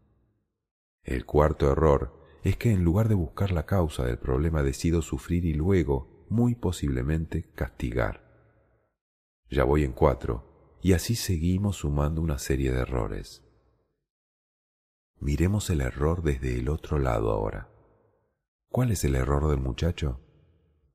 El 1.02 1.24
cuarto 1.24 1.70
error 1.70 2.20
es 2.44 2.56
que 2.56 2.70
en 2.70 2.84
lugar 2.84 3.08
de 3.08 3.14
buscar 3.14 3.50
la 3.50 3.66
causa 3.66 4.04
del 4.04 4.18
problema 4.18 4.62
decido 4.62 5.02
sufrir 5.02 5.44
y 5.44 5.54
luego, 5.54 6.26
muy 6.28 6.54
posiblemente, 6.54 7.50
castigar. 7.54 8.24
Ya 9.48 9.64
voy 9.64 9.84
en 9.84 9.92
cuatro, 9.92 10.78
y 10.82 10.92
así 10.92 11.16
seguimos 11.16 11.76
sumando 11.76 12.20
una 12.20 12.38
serie 12.38 12.72
de 12.72 12.80
errores. 12.80 13.42
Miremos 15.18 15.70
el 15.70 15.80
error 15.80 16.22
desde 16.22 16.58
el 16.58 16.68
otro 16.68 16.98
lado 16.98 17.30
ahora. 17.30 17.70
¿Cuál 18.68 18.90
es 18.90 19.02
el 19.04 19.14
error 19.14 19.48
del 19.48 19.60
muchacho? 19.60 20.20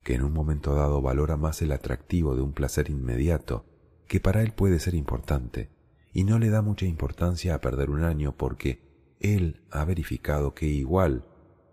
Que 0.04 0.16
en 0.16 0.24
un 0.24 0.34
momento 0.34 0.76
dado 0.76 1.02
valora 1.02 1.38
más 1.38 1.62
el 1.62 1.72
atractivo 1.72 2.36
de 2.36 2.42
un 2.42 2.54
placer 2.54 2.90
inmediato, 2.90 3.66
que 4.08 4.20
para 4.20 4.42
él 4.42 4.54
puede 4.54 4.80
ser 4.80 4.96
importante, 4.96 5.70
y 6.14 6.24
no 6.24 6.40
le 6.40 6.50
da 6.50 6.62
mucha 6.62 6.86
importancia 6.86 7.56
a 7.56 7.62
perder 7.62 7.90
un 7.90 8.04
año 8.04 8.36
porque 8.36 9.16
él 9.20 9.62
ha 9.72 9.86
verificado 9.86 10.54
que 10.54 10.66
igual 10.66 11.26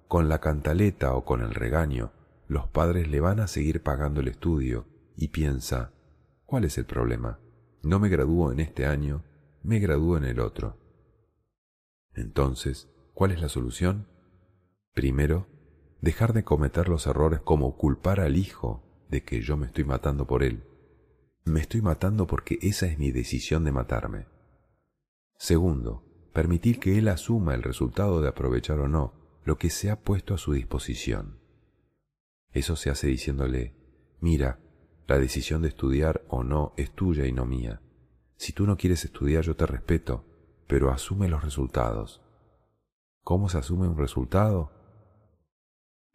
con 0.06 0.28
la 0.28 0.40
cantaleta 0.40 1.14
o 1.14 1.24
con 1.24 1.42
el 1.42 1.54
regaño, 1.54 2.12
los 2.46 2.68
padres 2.68 3.08
le 3.08 3.20
van 3.20 3.40
a 3.40 3.46
seguir 3.46 3.82
pagando 3.82 4.20
el 4.20 4.28
estudio 4.28 4.86
y 5.16 5.28
piensa, 5.28 5.92
¿cuál 6.46 6.64
es 6.64 6.78
el 6.78 6.86
problema? 6.86 7.40
No 7.82 7.98
me 7.98 8.08
gradúo 8.08 8.52
en 8.52 8.60
este 8.60 8.86
año 8.86 9.24
me 9.62 9.78
gradúo 9.80 10.16
en 10.16 10.24
el 10.24 10.40
otro. 10.40 10.78
Entonces, 12.14 12.88
¿cuál 13.12 13.32
es 13.32 13.40
la 13.40 13.48
solución? 13.48 14.06
Primero, 14.94 15.46
dejar 16.00 16.32
de 16.32 16.44
cometer 16.44 16.88
los 16.88 17.06
errores 17.06 17.40
como 17.40 17.76
culpar 17.76 18.20
al 18.20 18.36
hijo 18.36 18.82
de 19.10 19.24
que 19.24 19.40
yo 19.40 19.56
me 19.56 19.66
estoy 19.66 19.84
matando 19.84 20.26
por 20.26 20.42
él. 20.42 20.64
Me 21.44 21.60
estoy 21.60 21.82
matando 21.82 22.26
porque 22.26 22.58
esa 22.62 22.86
es 22.86 22.98
mi 22.98 23.10
decisión 23.10 23.64
de 23.64 23.72
matarme. 23.72 24.26
Segundo, 25.36 26.04
permitir 26.32 26.78
que 26.78 26.98
él 26.98 27.08
asuma 27.08 27.54
el 27.54 27.62
resultado 27.62 28.20
de 28.20 28.28
aprovechar 28.28 28.78
o 28.80 28.88
no 28.88 29.14
lo 29.44 29.56
que 29.56 29.70
se 29.70 29.90
ha 29.90 30.00
puesto 30.00 30.34
a 30.34 30.38
su 30.38 30.52
disposición. 30.52 31.38
Eso 32.52 32.76
se 32.76 32.90
hace 32.90 33.06
diciéndole, 33.06 33.74
mira, 34.20 34.60
la 35.06 35.18
decisión 35.18 35.62
de 35.62 35.68
estudiar 35.68 36.22
o 36.28 36.44
no 36.44 36.74
es 36.76 36.90
tuya 36.90 37.26
y 37.26 37.32
no 37.32 37.46
mía. 37.46 37.80
Si 38.36 38.52
tú 38.52 38.66
no 38.66 38.76
quieres 38.76 39.04
estudiar 39.04 39.42
yo 39.42 39.56
te 39.56 39.66
respeto, 39.66 40.24
pero 40.66 40.90
asume 40.90 41.28
los 41.28 41.42
resultados. 41.42 42.20
¿Cómo 43.24 43.48
se 43.48 43.58
asume 43.58 43.88
un 43.88 43.96
resultado? 43.96 44.77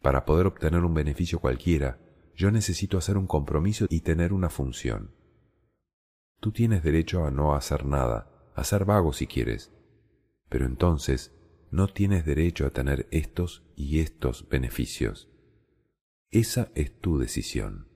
Para 0.04 0.26
poder 0.26 0.46
obtener 0.46 0.84
un 0.84 0.92
beneficio 0.92 1.38
cualquiera, 1.40 1.98
yo 2.36 2.50
necesito 2.50 2.98
hacer 2.98 3.16
un 3.16 3.26
compromiso 3.26 3.86
y 3.88 4.02
tener 4.02 4.34
una 4.34 4.50
función. 4.50 5.14
Tú 6.40 6.52
tienes 6.52 6.82
derecho 6.82 7.24
a 7.24 7.30
no 7.30 7.54
hacer 7.54 7.86
nada, 7.86 8.52
a 8.54 8.64
ser 8.64 8.84
vago 8.84 9.14
si 9.14 9.26
quieres, 9.26 9.72
pero 10.50 10.66
entonces 10.66 11.34
no 11.70 11.88
tienes 11.88 12.26
derecho 12.26 12.66
a 12.66 12.70
tener 12.70 13.08
estos 13.12 13.64
y 13.76 14.00
estos 14.00 14.46
beneficios. 14.50 15.30
Esa 16.30 16.70
es 16.74 17.00
tu 17.00 17.16
decisión. 17.16 17.88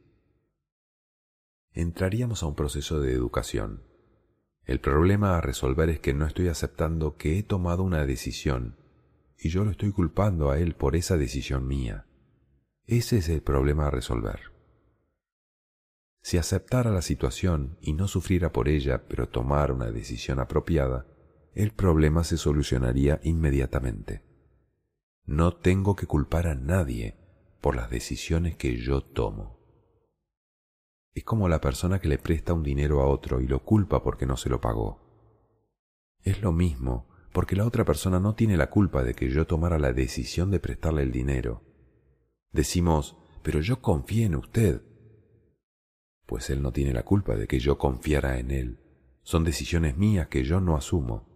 Entraríamos 1.75 2.43
a 2.43 2.47
un 2.47 2.55
proceso 2.55 3.01
de 3.01 3.13
educación. 3.13 3.83
El 4.65 4.81
problema 4.81 5.37
a 5.37 5.43
resolver 5.43 5.91
es 5.91 6.01
que 6.01 6.15
no 6.15 6.25
estoy 6.25 6.49
aceptando 6.49 7.19
que 7.19 7.39
he 7.39 7.43
tomado 7.43 7.83
una 7.83 8.07
decisión 8.07 8.79
y 9.39 9.51
yo 9.51 9.65
lo 9.65 9.71
estoy 9.71 9.93
culpando 9.93 10.51
a 10.51 10.59
él 10.59 10.75
por 10.75 10.97
esa 10.97 11.17
decisión 11.17 11.67
mía. 11.67 12.07
Ese 12.87 13.19
es 13.19 13.29
el 13.29 13.43
problema 13.43 13.87
a 13.87 13.91
resolver. 13.91 14.53
Si 16.21 16.37
aceptara 16.37 16.91
la 16.91 17.03
situación 17.03 17.79
y 17.81 17.93
no 17.93 18.09
sufriera 18.09 18.53
por 18.53 18.69
ella, 18.69 19.07
pero 19.07 19.29
tomara 19.29 19.73
una 19.73 19.91
decisión 19.91 20.41
apropiada, 20.41 21.07
el 21.55 21.73
problema 21.73 22.25
se 22.25 22.37
solucionaría 22.37 23.21
inmediatamente. 23.23 24.23
No 25.25 25.55
tengo 25.57 25.95
que 25.95 26.07
culpar 26.07 26.47
a 26.47 26.55
nadie 26.55 27.17
por 27.61 27.77
las 27.77 27.91
decisiones 27.91 28.57
que 28.57 28.77
yo 28.77 29.03
tomo. 29.03 29.59
Es 31.15 31.25
como 31.25 31.49
la 31.49 31.61
persona 31.61 32.01
que 32.01 32.09
le 32.09 32.19
presta 32.19 32.53
un 32.53 32.63
dinero 32.63 33.01
a 33.01 33.07
otro 33.07 33.41
y 33.41 33.47
lo 33.47 33.65
culpa 33.65 34.03
porque 34.03 34.27
no 34.27 34.37
se 34.37 34.49
lo 34.49 34.61
pagó. 34.61 35.01
Es 36.23 36.43
lo 36.43 36.53
mismo 36.53 37.09
porque 37.39 37.55
la 37.55 37.65
otra 37.65 37.85
persona 37.85 38.19
no 38.19 38.35
tiene 38.35 38.57
la 38.57 38.69
culpa 38.69 39.05
de 39.05 39.15
que 39.15 39.31
yo 39.31 39.47
tomara 39.47 39.79
la 39.79 39.93
decisión 39.93 40.51
de 40.51 40.59
prestarle 40.59 41.05
el 41.05 41.13
dinero. 41.13 41.63
Decimos, 42.51 43.17
pero 43.45 43.61
yo 43.61 43.81
confié 43.81 44.25
en 44.25 44.35
usted. 44.35 44.83
Pues 46.27 46.51
él 46.51 46.63
no 46.63 46.73
tiene 46.73 46.93
la 46.93 47.05
culpa 47.05 47.37
de 47.37 47.47
que 47.47 47.61
yo 47.61 47.79
confiara 47.79 48.41
en 48.41 48.51
él. 48.51 48.81
Son 49.23 49.45
decisiones 49.45 49.97
mías 49.97 50.27
que 50.27 50.43
yo 50.43 50.61
no 50.61 50.77
asumo. 50.77 51.29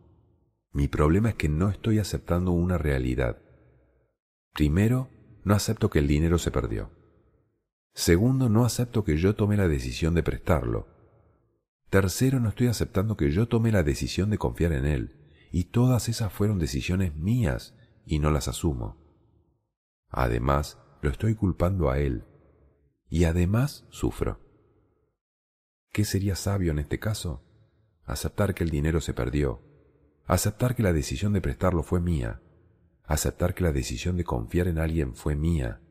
Mi 0.73 0.89
problema 0.89 1.29
es 1.29 1.35
que 1.37 1.49
no 1.49 1.71
estoy 1.71 2.01
aceptando 2.01 2.51
una 2.51 2.79
realidad. 2.79 3.41
Primero, 4.55 5.09
no 5.45 5.55
acepto 5.55 5.89
que 5.89 6.01
el 6.01 6.09
dinero 6.09 6.39
se 6.39 6.51
perdió. 6.51 6.91
Segundo, 7.95 8.49
no 8.49 8.65
acepto 8.65 9.05
que 9.05 9.19
yo 9.19 9.37
tome 9.37 9.57
la 9.57 9.69
decisión 9.69 10.15
de 10.15 10.25
prestarlo. 10.25 10.89
Tercero, 11.91 12.41
no 12.41 12.49
estoy 12.49 12.67
aceptando 12.67 13.17
que 13.17 13.31
yo 13.31 13.47
tome 13.47 13.71
la 13.71 13.85
decisión 13.85 14.31
de 14.31 14.39
confiar 14.39 14.73
en 14.73 14.87
él. 14.87 15.22
Y 15.53 15.65
todas 15.65 16.09
esas 16.09 16.33
fueron 16.33 16.59
decisiones 16.59 17.15
mías 17.15 17.75
y 18.07 18.19
no 18.19 18.31
las 18.31 18.49
asumo. 18.49 18.97
Además, 20.09 20.79
lo 21.03 21.11
estoy 21.11 21.35
culpando 21.35 21.91
a 21.91 21.99
él. 21.99 22.25
Y 23.11 23.25
además 23.25 23.85
sufro. 23.91 24.41
¿Qué 25.93 26.07
sería 26.07 26.37
sabio 26.37 26.73
en 26.73 26.79
este 26.79 26.99
caso? 26.99 27.45
Aceptar 28.05 28.55
que 28.55 28.65
el 28.65 28.71
dinero 28.71 29.03
se 29.03 29.13
perdió. 29.13 29.61
Aceptar 30.25 30.75
que 30.75 30.83
la 30.83 30.95
decisión 30.95 31.35
de 31.35 31.43
prestarlo 31.43 31.83
fue 31.83 32.01
mía. 32.01 32.41
Aceptar 33.05 33.55
que 33.55 33.63
la 33.63 33.73
decisión 33.73 34.17
de 34.17 34.25
confiar 34.25 34.69
en 34.69 34.79
alguien 34.79 35.15
fue 35.15 35.37
mía. 35.37 35.83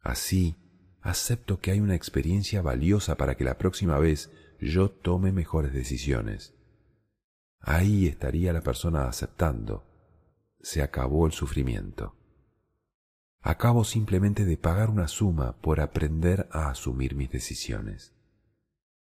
Así, 0.00 0.56
acepto 1.02 1.60
que 1.60 1.72
hay 1.72 1.80
una 1.80 1.94
experiencia 1.94 2.62
valiosa 2.62 3.16
para 3.16 3.36
que 3.36 3.44
la 3.44 3.58
próxima 3.58 3.98
vez 3.98 4.32
yo 4.58 4.90
tome 4.90 5.30
mejores 5.30 5.74
decisiones. 5.74 6.55
Ahí 7.60 8.06
estaría 8.06 8.52
la 8.52 8.60
persona 8.60 9.08
aceptando. 9.08 9.84
Se 10.60 10.82
acabó 10.82 11.26
el 11.26 11.32
sufrimiento 11.32 12.16
acabo 13.46 13.84
simplemente 13.84 14.44
de 14.44 14.56
pagar 14.56 14.90
una 14.90 15.06
suma 15.06 15.56
por 15.60 15.80
aprender 15.80 16.48
a 16.50 16.68
asumir 16.68 17.14
mis 17.14 17.30
decisiones. 17.30 18.12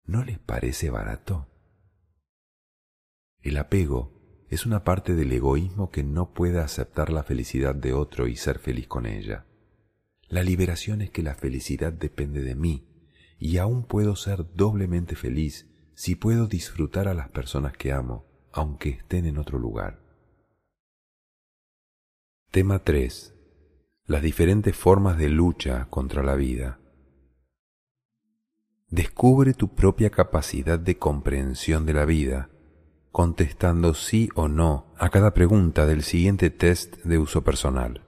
¿No 0.05 0.23
les 0.23 0.39
parece 0.39 0.89
barato? 0.89 1.49
El 3.41 3.57
apego 3.57 4.45
es 4.49 4.65
una 4.65 4.85
parte 4.85 5.13
del 5.13 5.33
egoísmo 5.33 5.91
que 5.91 6.03
no 6.03 6.33
puede 6.33 6.61
aceptar 6.61 7.11
la 7.11 7.23
felicidad 7.23 7.75
de 7.75 7.91
otro 7.91 8.27
y 8.27 8.37
ser 8.37 8.59
feliz 8.59 8.87
con 8.87 9.05
ella. 9.05 9.45
La 10.29 10.41
liberación 10.41 11.01
es 11.01 11.11
que 11.11 11.21
la 11.21 11.35
felicidad 11.35 11.91
depende 11.91 12.41
de 12.41 12.55
mí 12.55 12.87
y 13.39 13.57
aún 13.57 13.83
puedo 13.83 14.15
ser 14.15 14.45
doblemente 14.55 15.17
feliz 15.17 15.67
si 15.95 16.15
puedo 16.15 16.47
disfrutar 16.47 17.09
a 17.09 17.13
las 17.13 17.27
personas 17.27 17.75
que 17.75 17.91
amo, 17.91 18.25
aunque 18.51 18.89
estén 18.89 19.25
en 19.25 19.37
otro 19.37 19.59
lugar. 19.59 19.99
Tema 22.51 22.79
3 22.79 23.35
las 24.09 24.23
diferentes 24.23 24.75
formas 24.75 25.19
de 25.19 25.29
lucha 25.29 25.85
contra 25.91 26.23
la 26.23 26.33
vida. 26.33 26.79
Descubre 28.89 29.53
tu 29.53 29.75
propia 29.75 30.09
capacidad 30.09 30.79
de 30.79 30.97
comprensión 30.97 31.85
de 31.85 31.93
la 31.93 32.05
vida, 32.05 32.49
contestando 33.11 33.93
sí 33.93 34.29
o 34.33 34.47
no 34.47 34.95
a 34.97 35.11
cada 35.11 35.35
pregunta 35.35 35.85
del 35.85 36.01
siguiente 36.01 36.49
test 36.49 36.97
de 37.03 37.19
uso 37.19 37.43
personal. 37.43 38.03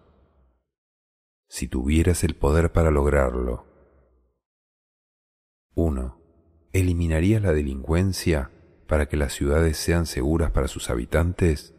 Si 1.47 1.67
tuvieras 1.67 2.23
el 2.23 2.33
poder 2.33 2.71
para 2.71 2.89
lograrlo. 2.89 3.67
1. 5.75 6.17
¿Eliminarías 6.73 7.43
la 7.43 7.53
delincuencia 7.53 8.49
para 8.91 9.07
que 9.07 9.15
las 9.15 9.31
ciudades 9.31 9.77
sean 9.77 10.05
seguras 10.05 10.51
para 10.51 10.67
sus 10.67 10.89
habitantes? 10.89 11.73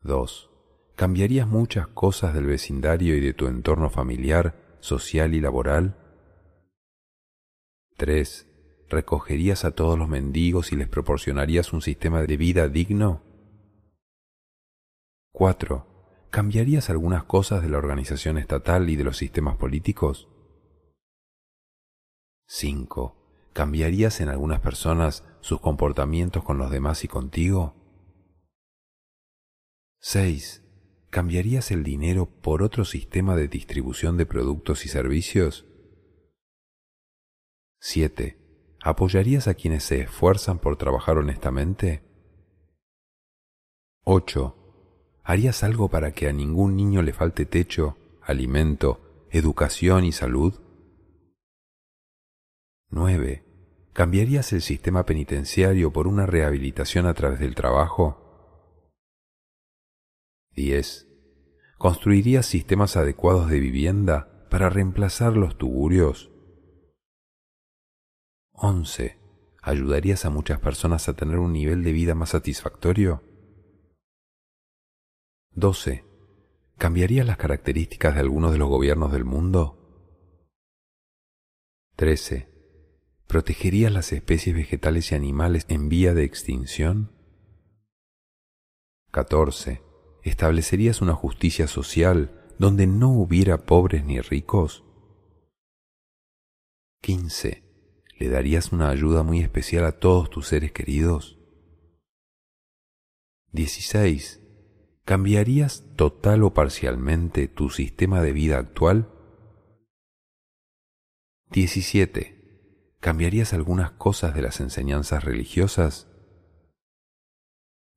2 0.00 0.48
¿Cambiarías 0.96 1.46
muchas 1.46 1.86
cosas 1.86 2.32
del 2.32 2.46
vecindario 2.46 3.14
y 3.14 3.20
de 3.20 3.34
tu 3.34 3.46
entorno 3.46 3.90
familiar, 3.90 4.78
social 4.80 5.34
y 5.34 5.42
laboral? 5.42 5.98
3. 7.98 8.86
¿Recogerías 8.88 9.66
a 9.66 9.72
todos 9.72 9.98
los 9.98 10.08
mendigos 10.08 10.72
y 10.72 10.76
les 10.76 10.88
proporcionarías 10.88 11.74
un 11.74 11.82
sistema 11.82 12.22
de 12.22 12.36
vida 12.38 12.68
digno? 12.68 13.22
4. 15.32 16.26
¿Cambiarías 16.30 16.88
algunas 16.88 17.24
cosas 17.24 17.60
de 17.60 17.68
la 17.68 17.76
organización 17.76 18.38
estatal 18.38 18.88
y 18.88 18.96
de 18.96 19.04
los 19.04 19.18
sistemas 19.18 19.56
políticos? 19.56 20.30
5. 22.46 23.21
¿Cambiarías 23.52 24.20
en 24.20 24.30
algunas 24.30 24.60
personas 24.60 25.24
sus 25.40 25.60
comportamientos 25.60 26.42
con 26.42 26.56
los 26.56 26.70
demás 26.70 27.04
y 27.04 27.08
contigo? 27.08 27.74
6. 30.00 30.62
¿Cambiarías 31.10 31.70
el 31.70 31.84
dinero 31.84 32.26
por 32.26 32.62
otro 32.62 32.86
sistema 32.86 33.36
de 33.36 33.48
distribución 33.48 34.16
de 34.16 34.24
productos 34.24 34.86
y 34.86 34.88
servicios? 34.88 35.66
7. 37.80 38.38
¿Apoyarías 38.82 39.46
a 39.48 39.54
quienes 39.54 39.84
se 39.84 40.00
esfuerzan 40.00 40.58
por 40.58 40.76
trabajar 40.76 41.18
honestamente? 41.18 42.02
8. 44.04 44.56
¿Harías 45.24 45.62
algo 45.62 45.88
para 45.88 46.12
que 46.12 46.26
a 46.26 46.32
ningún 46.32 46.74
niño 46.76 47.02
le 47.02 47.12
falte 47.12 47.44
techo, 47.44 47.98
alimento, 48.22 49.26
educación 49.30 50.04
y 50.04 50.12
salud? 50.12 50.58
9. 52.92 53.42
¿Cambiarías 53.94 54.52
el 54.52 54.60
sistema 54.60 55.06
penitenciario 55.06 55.94
por 55.94 56.06
una 56.06 56.26
rehabilitación 56.26 57.06
a 57.06 57.14
través 57.14 57.40
del 57.40 57.54
trabajo? 57.54 58.18
10. 60.54 61.08
¿Construirías 61.78 62.44
sistemas 62.44 62.98
adecuados 62.98 63.48
de 63.48 63.60
vivienda 63.60 64.46
para 64.50 64.68
reemplazar 64.68 65.38
los 65.38 65.56
tuburios? 65.56 66.30
11. 68.52 69.18
¿Ayudarías 69.62 70.26
a 70.26 70.30
muchas 70.30 70.60
personas 70.60 71.08
a 71.08 71.14
tener 71.14 71.38
un 71.38 71.54
nivel 71.54 71.84
de 71.84 71.92
vida 71.92 72.14
más 72.14 72.28
satisfactorio? 72.28 73.22
12. 75.52 76.04
¿Cambiarías 76.76 77.26
las 77.26 77.38
características 77.38 78.14
de 78.16 78.20
algunos 78.20 78.52
de 78.52 78.58
los 78.58 78.68
gobiernos 78.68 79.12
del 79.12 79.24
mundo? 79.24 79.78
13. 81.96 82.51
¿Protegerías 83.32 83.90
las 83.90 84.12
especies 84.12 84.54
vegetales 84.54 85.10
y 85.10 85.14
animales 85.14 85.64
en 85.68 85.88
vía 85.88 86.12
de 86.12 86.22
extinción? 86.22 87.12
14. 89.10 89.80
¿Establecerías 90.22 91.00
una 91.00 91.14
justicia 91.14 91.66
social 91.66 92.52
donde 92.58 92.86
no 92.86 93.08
hubiera 93.08 93.64
pobres 93.64 94.04
ni 94.04 94.20
ricos? 94.20 94.84
15. 97.00 97.64
¿Le 98.18 98.28
darías 98.28 98.70
una 98.70 98.90
ayuda 98.90 99.22
muy 99.22 99.40
especial 99.40 99.86
a 99.86 99.92
todos 99.92 100.28
tus 100.28 100.48
seres 100.48 100.72
queridos? 100.72 101.38
16. 103.52 104.42
¿Cambiarías 105.06 105.86
total 105.96 106.42
o 106.42 106.52
parcialmente 106.52 107.48
tu 107.48 107.70
sistema 107.70 108.20
de 108.20 108.32
vida 108.32 108.58
actual? 108.58 109.10
17. 111.50 112.41
¿Cambiarías 113.02 113.52
algunas 113.52 113.90
cosas 113.90 114.32
de 114.32 114.42
las 114.42 114.60
enseñanzas 114.60 115.24
religiosas? 115.24 116.06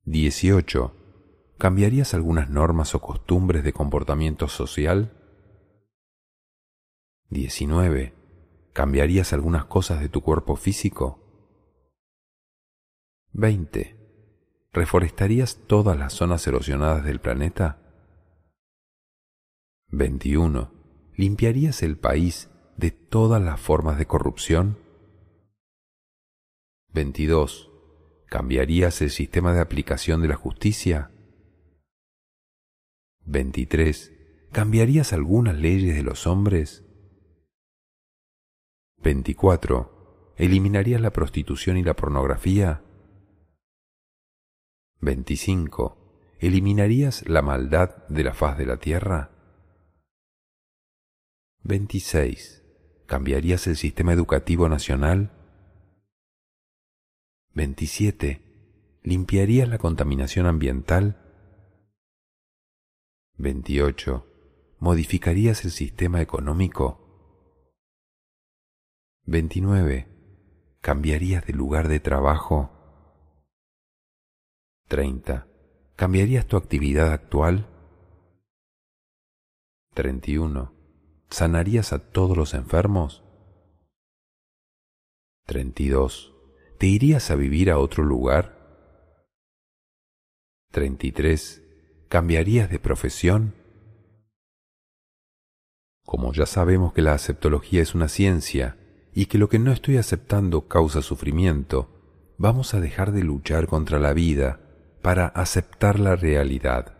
18. 0.02 1.54
¿Cambiarías 1.58 2.12
algunas 2.12 2.50
normas 2.50 2.92
o 2.96 3.00
costumbres 3.00 3.62
de 3.62 3.72
comportamiento 3.72 4.48
social? 4.48 5.12
19. 7.28 8.14
¿Cambiarías 8.72 9.32
algunas 9.32 9.66
cosas 9.66 10.00
de 10.00 10.08
tu 10.08 10.22
cuerpo 10.22 10.56
físico? 10.56 11.20
20. 13.30 14.66
¿Reforestarías 14.72 15.60
todas 15.68 15.96
las 15.96 16.14
zonas 16.14 16.44
erosionadas 16.48 17.04
del 17.04 17.20
planeta? 17.20 17.78
21. 19.86 20.72
¿Limpiarías 21.14 21.84
el 21.84 21.96
país 21.96 22.50
de 22.76 22.90
todas 22.90 23.40
las 23.40 23.60
formas 23.60 23.98
de 23.98 24.06
corrupción? 24.06 24.84
22. 26.96 27.70
¿Cambiarías 28.24 29.02
el 29.02 29.10
sistema 29.10 29.52
de 29.52 29.60
aplicación 29.60 30.22
de 30.22 30.28
la 30.28 30.34
justicia? 30.34 31.10
23. 33.26 34.14
¿Cambiarías 34.50 35.12
algunas 35.12 35.58
leyes 35.58 35.94
de 35.94 36.02
los 36.02 36.26
hombres? 36.26 36.86
24. 39.02 40.32
¿Eliminarías 40.38 41.02
la 41.02 41.10
prostitución 41.10 41.76
y 41.76 41.82
la 41.82 41.94
pornografía? 41.94 42.82
25. 45.02 46.34
¿Eliminarías 46.40 47.28
la 47.28 47.42
maldad 47.42 48.06
de 48.08 48.24
la 48.24 48.32
faz 48.32 48.56
de 48.56 48.64
la 48.64 48.78
tierra? 48.78 49.32
26. 51.62 52.64
¿Cambiarías 53.04 53.66
el 53.66 53.76
sistema 53.76 54.14
educativo 54.14 54.70
nacional? 54.70 55.35
27. 57.56 58.42
¿Limpiarías 59.02 59.66
la 59.66 59.78
contaminación 59.78 60.44
ambiental? 60.44 61.16
28. 63.38 64.26
¿Modificarías 64.78 65.64
el 65.64 65.70
sistema 65.70 66.20
económico? 66.20 67.00
29. 69.24 70.06
¿Cambiarías 70.82 71.46
de 71.46 71.54
lugar 71.54 71.88
de 71.88 71.98
trabajo? 71.98 72.70
30. 74.88 75.48
¿Cambiarías 75.96 76.46
tu 76.46 76.58
actividad 76.58 77.10
actual? 77.10 77.70
31. 79.94 80.74
¿Sanarías 81.30 81.94
a 81.94 82.10
todos 82.10 82.36
los 82.36 82.52
enfermos? 82.52 83.24
32. 85.46 86.35
¿Te 86.78 86.86
irías 86.86 87.30
a 87.30 87.36
vivir 87.36 87.70
a 87.70 87.78
otro 87.78 88.04
lugar? 88.04 88.54
33. 90.72 91.62
¿Cambiarías 92.08 92.68
de 92.68 92.78
profesión? 92.78 93.54
Como 96.04 96.34
ya 96.34 96.44
sabemos 96.44 96.92
que 96.92 97.00
la 97.00 97.14
aceptología 97.14 97.80
es 97.80 97.94
una 97.94 98.08
ciencia 98.08 98.76
y 99.14 99.24
que 99.24 99.38
lo 99.38 99.48
que 99.48 99.58
no 99.58 99.72
estoy 99.72 99.96
aceptando 99.96 100.68
causa 100.68 101.00
sufrimiento, 101.00 102.34
vamos 102.36 102.74
a 102.74 102.80
dejar 102.80 103.12
de 103.12 103.24
luchar 103.24 103.68
contra 103.68 103.98
la 103.98 104.12
vida 104.12 104.60
para 105.00 105.28
aceptar 105.28 105.98
la 105.98 106.14
realidad. 106.14 106.98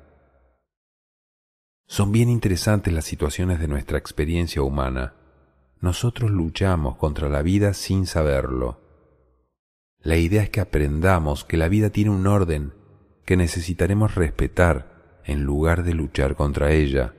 Son 1.87 2.13
bien 2.13 2.31
interesantes 2.31 2.95
las 2.95 3.05
situaciones 3.05 3.61
de 3.61 3.69
nuestra 3.69 3.99
experiencia 3.99 4.63
humana. 4.63 5.13
Nosotros 5.83 6.31
luchamos 6.31 6.97
contra 6.97 7.29
la 7.29 7.43
vida 7.43 7.75
sin 7.75 8.07
saberlo. 8.07 8.86
La 10.03 10.17
idea 10.17 10.43
es 10.43 10.51
que 10.51 10.61
aprendamos 10.61 11.45
que 11.45 11.57
la 11.57 11.69
vida 11.69 11.91
tiene 11.91 12.11
un 12.11 12.27
orden 12.27 12.73
que 13.25 13.37
necesitaremos 13.37 14.15
respetar 14.15 15.21
en 15.25 15.43
lugar 15.43 15.83
de 15.83 15.95
luchar 15.95 16.37
contra 16.37 16.73
ella. 16.73 17.15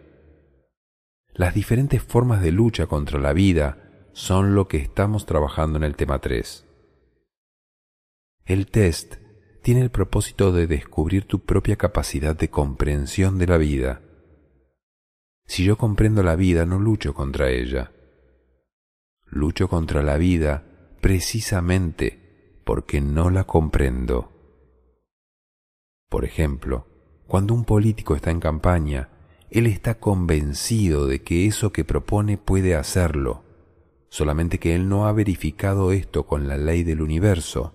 Las 1.34 1.54
diferentes 1.54 2.02
formas 2.02 2.42
de 2.42 2.52
lucha 2.52 2.88
contra 2.88 3.20
la 3.20 3.34
vida 3.34 4.10
son 4.14 4.56
lo 4.56 4.68
que 4.68 4.78
estamos 4.78 5.26
trabajando 5.26 5.78
en 5.78 5.84
el 5.84 5.96
tema 5.96 6.20
3. 6.20 6.66
El 8.46 8.68
test 8.68 9.16
tiene 9.62 9.82
el 9.82 9.92
propósito 9.92 10.54
de 10.54 10.66
descubrir 10.66 11.26
tu 11.26 11.42
propia 11.42 11.76
capacidad 11.76 12.36
de 12.36 12.50
comprensión 12.50 13.38
de 13.38 13.48
la 13.48 13.58
vida. 13.58 14.02
Si 15.46 15.66
yo 15.66 15.78
comprendo 15.78 16.24
la 16.24 16.36
vida, 16.36 16.66
no 16.66 16.80
lucho 16.80 17.14
contra 17.14 17.50
ella. 17.50 17.92
Lucho 19.26 19.68
contra 19.68 20.02
la 20.02 20.18
vida 20.18 20.64
precisamente 21.02 22.27
porque 22.68 23.00
no 23.00 23.30
la 23.30 23.46
comprendo. 23.46 24.30
Por 26.10 26.26
ejemplo, 26.26 26.86
cuando 27.26 27.54
un 27.54 27.64
político 27.64 28.14
está 28.14 28.30
en 28.30 28.42
campaña, 28.42 29.08
él 29.50 29.68
está 29.68 30.00
convencido 30.00 31.08
de 31.08 31.24
que 31.24 31.46
eso 31.46 31.72
que 31.72 31.86
propone 31.86 32.38
puede 32.38 32.76
hacerlo, 32.76 33.46
solamente 34.10 34.60
que 34.60 34.76
él 34.76 34.90
no 34.90 35.08
ha 35.08 35.14
verificado 35.14 35.94
esto 35.94 36.26
con 36.26 36.50
la 36.50 36.58
ley 36.58 36.84
del 36.84 37.02
universo. 37.02 37.74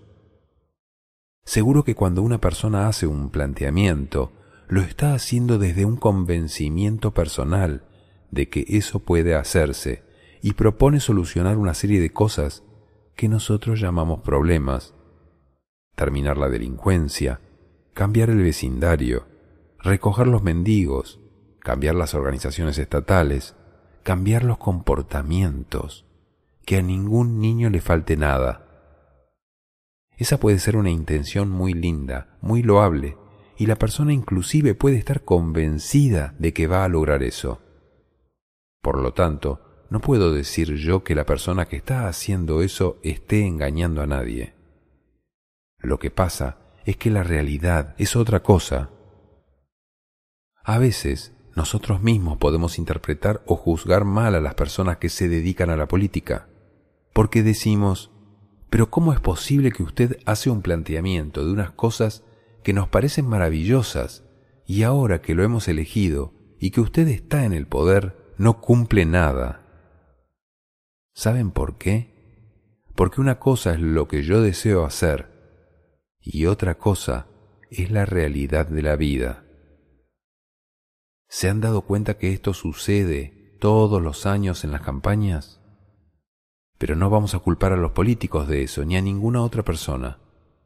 Seguro 1.42 1.84
que 1.84 1.94
cuando 1.94 2.20
una 2.20 2.38
persona 2.38 2.86
hace 2.86 3.06
un 3.06 3.30
planteamiento, 3.30 4.30
lo 4.68 4.82
está 4.82 5.14
haciendo 5.14 5.58
desde 5.58 5.86
un 5.86 5.96
convencimiento 5.96 7.14
personal 7.14 7.86
de 8.30 8.50
que 8.50 8.66
eso 8.68 8.98
puede 8.98 9.36
hacerse 9.36 10.02
y 10.42 10.52
propone 10.52 11.00
solucionar 11.00 11.56
una 11.56 11.72
serie 11.72 11.98
de 11.98 12.10
cosas 12.10 12.62
que 13.14 13.28
nosotros 13.28 13.80
llamamos 13.80 14.20
problemas. 14.20 14.94
Terminar 15.94 16.38
la 16.38 16.48
delincuencia, 16.48 17.40
cambiar 17.94 18.30
el 18.30 18.42
vecindario, 18.42 19.26
recoger 19.78 20.26
los 20.26 20.42
mendigos, 20.42 21.20
cambiar 21.60 21.94
las 21.94 22.14
organizaciones 22.14 22.78
estatales, 22.78 23.54
cambiar 24.02 24.44
los 24.44 24.58
comportamientos, 24.58 26.06
que 26.64 26.78
a 26.78 26.82
ningún 26.82 27.40
niño 27.40 27.70
le 27.70 27.80
falte 27.80 28.16
nada. 28.16 28.68
Esa 30.16 30.38
puede 30.38 30.58
ser 30.58 30.76
una 30.76 30.90
intención 30.90 31.50
muy 31.50 31.72
linda, 31.72 32.36
muy 32.40 32.62
loable, 32.62 33.16
y 33.56 33.66
la 33.66 33.76
persona 33.76 34.12
inclusive 34.12 34.74
puede 34.74 34.96
estar 34.96 35.24
convencida 35.24 36.34
de 36.38 36.52
que 36.52 36.66
va 36.66 36.84
a 36.84 36.88
lograr 36.88 37.22
eso. 37.22 37.60
Por 38.80 38.98
lo 38.98 39.12
tanto, 39.12 39.71
no 39.92 40.00
puedo 40.00 40.32
decir 40.32 40.74
yo 40.74 41.04
que 41.04 41.14
la 41.14 41.26
persona 41.26 41.66
que 41.66 41.76
está 41.76 42.08
haciendo 42.08 42.62
eso 42.62 42.98
esté 43.02 43.46
engañando 43.46 44.02
a 44.02 44.06
nadie. 44.06 44.54
Lo 45.78 45.98
que 45.98 46.10
pasa 46.10 46.58
es 46.84 46.96
que 46.96 47.10
la 47.10 47.22
realidad 47.22 47.94
es 47.98 48.16
otra 48.16 48.42
cosa 48.42 48.90
a 50.64 50.78
veces 50.78 51.32
nosotros 51.56 52.02
mismos 52.02 52.38
podemos 52.38 52.78
interpretar 52.78 53.42
o 53.46 53.56
juzgar 53.56 54.04
mal 54.04 54.36
a 54.36 54.40
las 54.40 54.54
personas 54.54 54.98
que 54.98 55.08
se 55.08 55.28
dedican 55.28 55.70
a 55.70 55.76
la 55.76 55.88
política, 55.88 56.46
porque 57.12 57.42
decimos, 57.42 58.12
pero 58.70 58.88
¿cómo 58.88 59.12
es 59.12 59.18
posible 59.18 59.72
que 59.72 59.82
usted 59.82 60.18
hace 60.24 60.50
un 60.50 60.62
planteamiento 60.62 61.44
de 61.44 61.52
unas 61.52 61.72
cosas 61.72 62.22
que 62.62 62.72
nos 62.72 62.88
parecen 62.88 63.26
maravillosas 63.26 64.24
y 64.64 64.84
ahora 64.84 65.20
que 65.20 65.34
lo 65.34 65.42
hemos 65.42 65.66
elegido 65.66 66.32
y 66.60 66.70
que 66.70 66.80
usted 66.80 67.08
está 67.08 67.44
en 67.44 67.52
el 67.52 67.66
poder, 67.66 68.34
no 68.38 68.60
cumple 68.60 69.04
nada? 69.04 69.61
¿Saben 71.14 71.50
por 71.50 71.76
qué? 71.76 72.12
Porque 72.94 73.20
una 73.20 73.38
cosa 73.38 73.72
es 73.74 73.80
lo 73.80 74.08
que 74.08 74.22
yo 74.22 74.40
deseo 74.40 74.84
hacer 74.84 75.30
y 76.20 76.46
otra 76.46 76.78
cosa 76.78 77.26
es 77.70 77.90
la 77.90 78.04
realidad 78.04 78.66
de 78.66 78.82
la 78.82 78.96
vida. 78.96 79.44
¿Se 81.28 81.48
han 81.48 81.60
dado 81.60 81.82
cuenta 81.82 82.18
que 82.18 82.32
esto 82.32 82.54
sucede 82.54 83.56
todos 83.58 84.00
los 84.02 84.26
años 84.26 84.64
en 84.64 84.70
las 84.70 84.82
campañas? 84.82 85.60
Pero 86.78 86.96
no 86.96 87.10
vamos 87.10 87.34
a 87.34 87.38
culpar 87.38 87.72
a 87.72 87.76
los 87.76 87.92
políticos 87.92 88.48
de 88.48 88.62
eso, 88.62 88.84
ni 88.84 88.96
a 88.96 89.00
ninguna 89.00 89.42
otra 89.42 89.62
persona. 89.62 90.18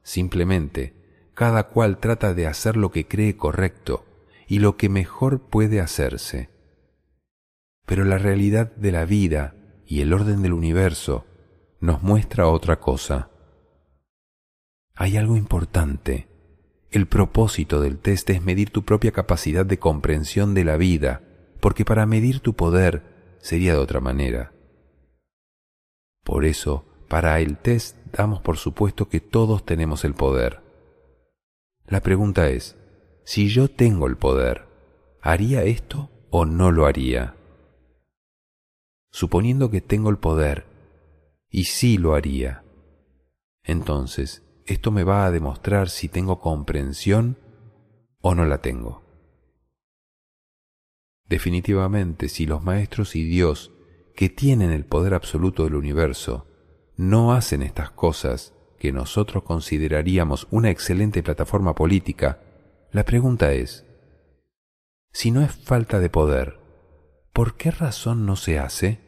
Simplemente, 0.03 1.31
cada 1.35 1.69
cual 1.69 1.99
trata 1.99 2.35
de 2.35 2.47
hacer 2.47 2.77
lo 2.77 2.91
que 2.91 3.07
cree 3.07 3.37
correcto 3.37 4.05
y 4.49 4.59
lo 4.59 4.77
que 4.77 4.89
mejor 4.89 5.49
puede 5.49 5.81
hacerse. 5.81 6.51
Pero 7.85 8.05
la 8.05 8.19
realidad 8.19 8.75
de 8.77 8.93
la 8.93 9.05
vida 9.05 9.55
y 9.87 10.01
el 10.01 10.13
orden 10.13 10.43
del 10.43 10.53
universo 10.53 11.25
nos 11.81 12.03
muestra 12.03 12.49
otra 12.49 12.81
cosa. 12.81 13.31
Hay 14.95 15.17
algo 15.17 15.37
importante. 15.37 16.29
El 16.91 17.07
propósito 17.07 17.81
del 17.81 17.99
test 17.99 18.29
es 18.31 18.43
medir 18.43 18.71
tu 18.71 18.85
propia 18.85 19.13
capacidad 19.13 19.65
de 19.65 19.79
comprensión 19.79 20.55
de 20.55 20.65
la 20.65 20.77
vida, 20.77 21.23
porque 21.61 21.85
para 21.85 22.07
medir 22.07 22.41
tu 22.41 22.55
poder 22.55 23.37
sería 23.39 23.73
de 23.73 23.79
otra 23.79 24.01
manera. 24.01 24.53
Por 26.25 26.45
eso, 26.45 26.85
para 27.09 27.39
el 27.41 27.57
test 27.57 27.97
damos 28.13 28.41
por 28.41 28.57
supuesto 28.57 29.09
que 29.09 29.21
todos 29.21 29.65
tenemos 29.65 30.05
el 30.05 30.15
poder. 30.15 30.61
La 31.87 32.01
pregunta 32.01 32.49
es, 32.49 32.77
si 33.25 33.49
yo 33.49 33.69
tengo 33.69 34.07
el 34.07 34.17
poder, 34.17 34.67
¿haría 35.21 35.63
esto 35.63 36.11
o 36.31 36.45
no 36.45 36.73
lo 36.73 36.87
haría? 36.87 37.36
Suponiendo 39.17 39.71
que 39.71 39.81
tengo 39.81 40.11
el 40.11 40.19
poder, 40.19 40.67
y 41.49 41.65
sí 41.65 41.97
lo 41.97 42.15
haría, 42.15 42.65
entonces 43.63 44.43
esto 44.67 44.91
me 44.91 45.05
va 45.05 45.25
a 45.25 45.31
demostrar 45.31 45.89
si 45.89 46.11
tengo 46.11 46.39
comprensión 46.39 47.39
o 48.21 48.35
no 48.35 48.45
la 48.45 48.61
tengo. 48.61 49.07
Definitivamente, 51.25 52.29
si 52.29 52.45
los 52.45 52.63
maestros 52.63 53.17
y 53.17 53.25
Dios, 53.25 53.73
que 54.15 54.29
tienen 54.29 54.71
el 54.71 54.85
poder 54.85 55.15
absoluto 55.15 55.65
del 55.65 55.77
universo, 55.77 56.47
no 56.99 57.33
hacen 57.33 57.63
estas 57.63 57.91
cosas 57.91 58.53
que 58.79 58.93
nosotros 58.93 59.45
consideraríamos 59.45 60.47
una 60.51 60.69
excelente 60.69 61.23
plataforma 61.23 61.75
política, 61.75 62.43
la 62.93 63.07
pregunta 63.07 63.55
es, 63.55 63.87
si 65.11 65.31
no 65.31 65.41
es 65.41 65.53
falta 65.53 66.01
de 66.01 66.11
poder, 66.11 66.61
¿por 67.33 67.57
qué 67.57 67.71
razón 67.71 68.27
no 68.27 68.37
se 68.37 68.59
hace? 68.59 69.06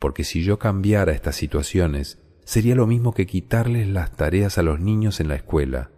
Porque 0.00 0.24
si 0.24 0.42
yo 0.42 0.58
cambiara 0.58 1.12
estas 1.12 1.36
situaciones, 1.36 2.18
sería 2.44 2.74
lo 2.74 2.88
mismo 2.88 3.14
que 3.14 3.26
quitarles 3.26 3.86
las 3.86 4.16
tareas 4.16 4.58
a 4.58 4.62
los 4.62 4.80
niños 4.80 5.20
en 5.20 5.28
la 5.28 5.36
escuela. 5.36 5.92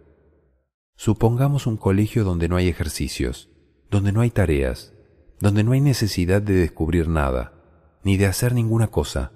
Supongamos 0.95 1.65
un 1.65 1.77
colegio 1.77 2.23
donde 2.23 2.47
no 2.47 2.57
hay 2.57 2.67
ejercicios, 2.67 3.49
donde 3.89 4.11
no 4.11 4.21
hay 4.21 4.29
tareas, 4.29 4.93
donde 5.39 5.63
no 5.63 5.71
hay 5.71 5.81
necesidad 5.81 6.43
de 6.43 6.53
descubrir 6.53 7.07
nada, 7.07 7.53
ni 8.03 8.17
de 8.17 8.27
hacer 8.27 8.53
ninguna 8.53 8.91
cosa 8.91 9.31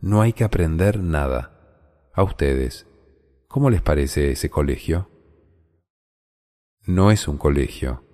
no 0.00 0.20
hay 0.20 0.32
que 0.32 0.44
aprender 0.44 1.00
nada. 1.00 2.10
A 2.14 2.22
ustedes, 2.22 2.86
¿cómo 3.48 3.70
les 3.70 3.82
parece 3.82 4.30
ese 4.30 4.48
colegio? 4.48 5.10
No 6.86 7.10
es 7.10 7.28
un 7.28 7.36
colegio. 7.36 8.04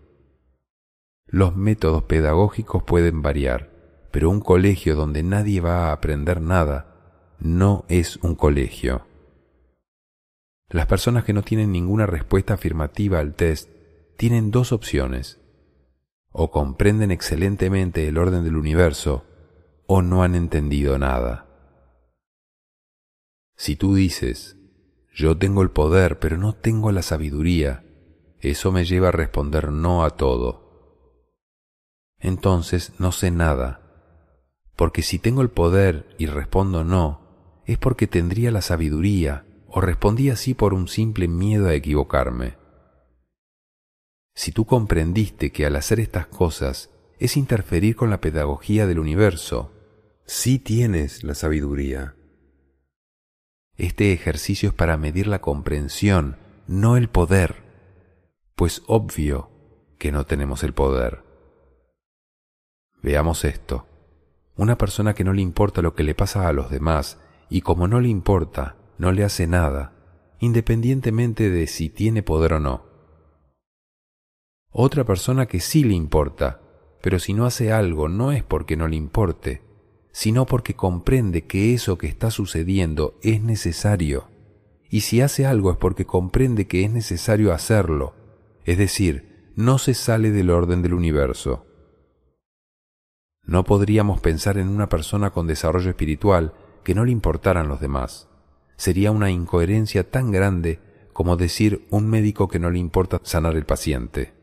Los 1.27 1.57
métodos 1.57 2.05
pedagógicos 2.05 2.83
pueden 2.83 3.23
variar, 3.23 3.71
pero 4.15 4.31
un 4.31 4.39
colegio 4.39 4.95
donde 4.95 5.25
nadie 5.25 5.61
va 5.61 5.89
a 5.89 5.93
aprender 5.93 6.41
nada 6.41 7.35
no 7.41 7.85
es 7.89 8.17
un 8.19 8.37
colegio. 8.37 9.09
Las 10.69 10.87
personas 10.87 11.25
que 11.25 11.33
no 11.33 11.43
tienen 11.43 11.73
ninguna 11.73 12.07
respuesta 12.07 12.55
afirmativa 12.55 13.19
al 13.19 13.35
test 13.35 13.69
tienen 14.17 14.53
dos 14.53 14.71
opciones. 14.71 15.41
O 16.31 16.53
comprenden 16.53 17.11
excelentemente 17.11 18.07
el 18.07 18.17
orden 18.17 18.45
del 18.45 18.55
universo, 18.57 19.25
o 19.89 20.01
no 20.01 20.23
han 20.23 20.37
entendido 20.37 20.97
nada. 20.97 21.49
Si 23.57 23.75
tú 23.75 23.97
dices, 23.97 24.57
yo 25.13 25.37
tengo 25.37 25.61
el 25.61 25.73
poder, 25.73 26.21
pero 26.21 26.39
no 26.39 26.55
tengo 26.55 26.93
la 26.93 27.03
sabiduría, 27.03 27.85
eso 28.39 28.71
me 28.71 28.85
lleva 28.85 29.09
a 29.09 29.13
responder 29.13 29.73
no 29.73 30.05
a 30.05 30.11
todo. 30.11 31.27
Entonces 32.21 32.93
no 33.01 33.11
sé 33.11 33.33
nada, 33.33 33.84
porque 34.77 35.03
si 35.03 35.19
tengo 35.19 35.43
el 35.43 35.51
poder 35.51 36.15
y 36.19 36.27
respondo 36.27 36.85
no, 36.85 37.21
es 37.67 37.79
porque 37.79 38.07
tendría 38.07 38.51
la 38.51 38.63
sabiduría 38.63 39.47
o 39.69 39.81
respondí 39.81 40.31
así 40.31 40.55
por 40.55 40.75
un 40.75 40.89
simple 40.89 41.29
miedo 41.29 41.69
a 41.69 41.75
equivocarme. 41.75 42.57
Si 44.35 44.53
tú 44.53 44.65
comprendiste 44.65 45.53
que 45.53 45.67
al 45.67 45.77
hacer 45.77 46.01
estas 46.01 46.27
cosas 46.27 46.91
es 47.19 47.37
interferir 47.37 47.97
con 47.97 48.11
la 48.11 48.21
pedagogía 48.21 48.87
del 48.87 48.99
universo, 48.99 49.73
sí 50.27 50.59
tienes 50.59 51.23
la 51.23 51.35
sabiduría 51.35 52.17
este 53.77 54.13
ejercicio 54.13 54.69
es 54.69 54.75
para 54.75 54.97
medir 54.97 55.27
la 55.27 55.41
comprensión, 55.41 56.37
no 56.69 56.97
el 56.97 57.09
poder, 57.09 57.57
pues 58.55 58.83
obvio 58.87 59.51
que 59.99 60.13
no 60.13 60.27
tenemos 60.27 60.63
el 60.63 60.73
poder. 60.73 61.25
Veamos 63.03 63.45
esto. 63.45 63.87
Una 64.57 64.79
persona 64.79 65.15
que 65.15 65.25
no 65.25 65.33
le 65.33 65.43
importa 65.43 65.83
lo 65.83 65.95
que 65.95 66.05
le 66.05 66.15
pasa 66.15 66.47
a 66.47 66.53
los 66.53 66.71
demás 66.71 67.19
y 67.51 67.63
como 67.63 67.89
no 67.89 68.01
le 68.01 68.09
importa, 68.09 68.77
no 68.99 69.11
le 69.11 69.25
hace 69.25 69.47
nada, 69.47 69.93
independientemente 70.39 71.51
de 71.51 71.67
si 71.67 71.89
tiene 71.89 72.23
poder 72.23 72.55
o 72.55 72.61
no. 72.61 72.85
Otra 74.71 75.05
persona 75.05 75.47
que 75.47 75.61
sí 75.61 75.85
le 75.85 75.95
importa, 75.95 76.61
pero 77.03 77.19
si 77.19 77.33
no 77.33 77.47
hace 77.47 77.73
algo 77.73 78.09
no 78.09 78.33
es 78.33 78.43
porque 78.43 78.77
no 78.77 78.89
le 78.89 78.97
importe, 78.97 79.63
sino 80.13 80.47
porque 80.47 80.75
comprende 80.75 81.47
que 81.47 81.75
eso 81.75 81.99
que 81.99 82.07
está 82.07 82.31
sucediendo 82.31 83.19
es 83.23 83.43
necesario. 83.43 84.29
Y 84.89 85.01
si 85.01 85.21
hace 85.21 85.47
algo 85.47 85.73
es 85.73 85.77
porque 85.77 86.07
comprende 86.07 86.69
que 86.69 86.85
es 86.85 86.91
necesario 86.93 87.53
hacerlo, 87.53 88.15
es 88.65 88.79
decir, 88.79 89.53
no 89.57 89.79
se 89.79 89.95
sale 89.95 90.31
del 90.31 90.51
orden 90.51 90.83
del 90.83 90.95
universo. 90.95 91.67
No 93.47 93.65
podríamos 93.65 94.21
pensar 94.21 94.59
en 94.59 94.69
una 94.69 94.89
persona 94.89 95.31
con 95.31 95.47
desarrollo 95.47 95.91
espiritual 95.91 96.55
que 96.83 96.95
no 96.95 97.05
le 97.05 97.13
importaran 97.13 97.69
los 97.69 97.81
demás. 97.81 98.29
Sería 98.77 99.11
una 99.11 99.31
incoherencia 99.31 100.11
tan 100.11 100.31
grande 100.31 100.81
como 101.13 101.37
decir 101.37 101.87
un 101.91 102.09
médico 102.09 102.49
que 102.49 102.59
no 102.59 102.71
le 102.71 102.79
importa 102.79 103.21
sanar 103.23 103.57
el 103.57 103.67
paciente. 103.67 104.35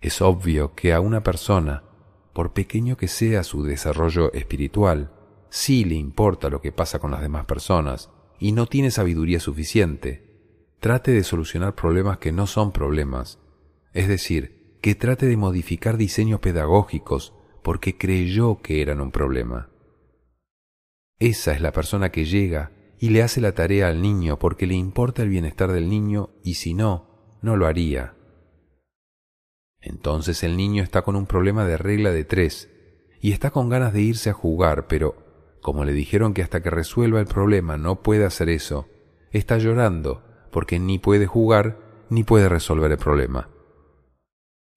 Es 0.00 0.20
obvio 0.20 0.74
que 0.74 0.92
a 0.92 1.00
una 1.00 1.22
persona 1.22 1.84
por 2.32 2.52
pequeño 2.52 2.96
que 2.96 3.08
sea 3.08 3.44
su 3.44 3.62
desarrollo 3.62 4.32
espiritual, 4.32 5.12
sí 5.50 5.84
le 5.84 5.94
importa 5.94 6.48
lo 6.48 6.60
que 6.60 6.72
pasa 6.72 6.98
con 6.98 7.10
las 7.10 7.20
demás 7.20 7.44
personas 7.44 8.10
y 8.38 8.52
no 8.52 8.66
tiene 8.66 8.90
sabiduría 8.90 9.38
suficiente. 9.38 10.32
Trate 10.80 11.12
de 11.12 11.22
solucionar 11.22 11.74
problemas 11.74 12.18
que 12.18 12.32
no 12.32 12.46
son 12.46 12.72
problemas, 12.72 13.38
es 13.92 14.08
decir, 14.08 14.78
que 14.80 14.94
trate 14.94 15.26
de 15.26 15.36
modificar 15.36 15.96
diseños 15.96 16.40
pedagógicos 16.40 17.34
porque 17.62 17.96
creyó 17.96 18.60
que 18.60 18.82
eran 18.82 19.00
un 19.00 19.10
problema. 19.10 19.68
Esa 21.18 21.52
es 21.52 21.60
la 21.60 21.72
persona 21.72 22.10
que 22.10 22.24
llega 22.24 22.72
y 22.98 23.10
le 23.10 23.22
hace 23.22 23.40
la 23.40 23.52
tarea 23.52 23.88
al 23.88 24.02
niño 24.02 24.38
porque 24.38 24.66
le 24.66 24.74
importa 24.74 25.22
el 25.22 25.28
bienestar 25.28 25.72
del 25.72 25.88
niño 25.88 26.30
y 26.42 26.54
si 26.54 26.74
no, 26.74 27.38
no 27.42 27.56
lo 27.56 27.66
haría. 27.66 28.14
Entonces 29.80 30.42
el 30.42 30.56
niño 30.56 30.82
está 30.82 31.02
con 31.02 31.16
un 31.16 31.26
problema 31.26 31.64
de 31.64 31.76
regla 31.76 32.10
de 32.10 32.24
tres 32.24 32.70
y 33.20 33.32
está 33.32 33.50
con 33.50 33.68
ganas 33.68 33.92
de 33.92 34.02
irse 34.02 34.30
a 34.30 34.34
jugar, 34.34 34.86
pero 34.86 35.16
como 35.60 35.84
le 35.84 35.92
dijeron 35.92 36.34
que 36.34 36.42
hasta 36.42 36.60
que 36.62 36.70
resuelva 36.70 37.20
el 37.20 37.26
problema 37.26 37.76
no 37.76 38.02
puede 38.02 38.24
hacer 38.24 38.48
eso, 38.48 38.88
está 39.30 39.58
llorando 39.58 40.22
porque 40.50 40.78
ni 40.78 40.98
puede 40.98 41.26
jugar 41.26 41.78
ni 42.10 42.24
puede 42.24 42.48
resolver 42.48 42.90
el 42.90 42.98
problema. 42.98 43.48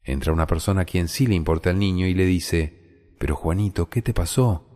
Entra 0.05 0.31
una 0.31 0.45
persona 0.45 0.81
a 0.81 0.85
quien 0.85 1.07
sí 1.07 1.25
le 1.25 1.35
importa 1.35 1.71
el 1.71 1.79
niño 1.79 2.05
y 2.05 2.13
le 2.13 2.25
dice, 2.25 3.15
Pero 3.17 3.35
Juanito, 3.35 3.89
¿qué 3.89 4.01
te 4.03 4.13
pasó? 4.13 4.69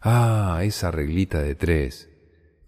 Ah, 0.00 0.60
esa 0.62 0.90
reglita 0.90 1.40
de 1.40 1.54
tres. 1.54 2.10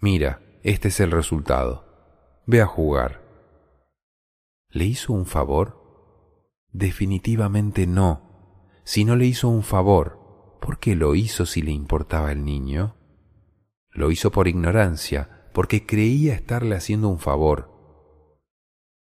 Mira, 0.01 0.43
este 0.63 0.89
es 0.89 1.01
el 1.01 1.11
resultado. 1.11 2.41
Ve 2.47 2.63
a 2.63 2.67
jugar. 2.67 3.23
¿Le 4.71 4.87
hizo 4.87 5.13
un 5.13 5.27
favor? 5.27 5.83
Definitivamente 6.71 7.87
no. 7.87 8.81
Si 8.85 9.05
no 9.05 9.15
le 9.17 9.27
hizo 9.27 9.49
un 9.49 9.63
favor, 9.63 10.59
¿por 10.61 10.79
qué 10.79 10.97
lo 10.97 11.15
hizo 11.15 11.45
si 11.45 11.61
le 11.61 11.73
importaba 11.73 12.33
el 12.33 12.45
niño? 12.45 12.97
Lo 13.91 14.11
hizo 14.11 14.33
por 14.33 14.49
ignorancia, 14.49 15.49
porque 15.53 15.85
creía 15.85 16.35
estarle 16.35 16.75
haciendo 16.75 17.09
un 17.09 17.19
favor. 17.19 17.71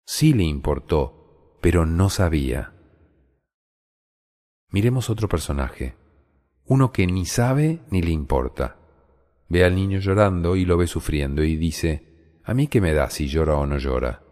Sí 0.06 0.32
le 0.32 0.44
importó, 0.44 1.58
pero 1.60 1.84
no 1.84 2.08
sabía. 2.08 2.77
Miremos 4.70 5.08
otro 5.08 5.28
personaje, 5.28 5.96
uno 6.66 6.92
que 6.92 7.06
ni 7.06 7.24
sabe 7.24 7.80
ni 7.90 8.02
le 8.02 8.10
importa. 8.10 8.76
Ve 9.48 9.64
al 9.64 9.74
niño 9.74 9.98
llorando 9.98 10.56
y 10.56 10.66
lo 10.66 10.76
ve 10.76 10.86
sufriendo 10.86 11.42
y 11.42 11.56
dice, 11.56 12.40
¿a 12.44 12.52
mí 12.52 12.66
qué 12.66 12.82
me 12.82 12.92
da 12.92 13.08
si 13.08 13.28
llora 13.28 13.56
o 13.56 13.66
no 13.66 13.78
llora? 13.78 14.22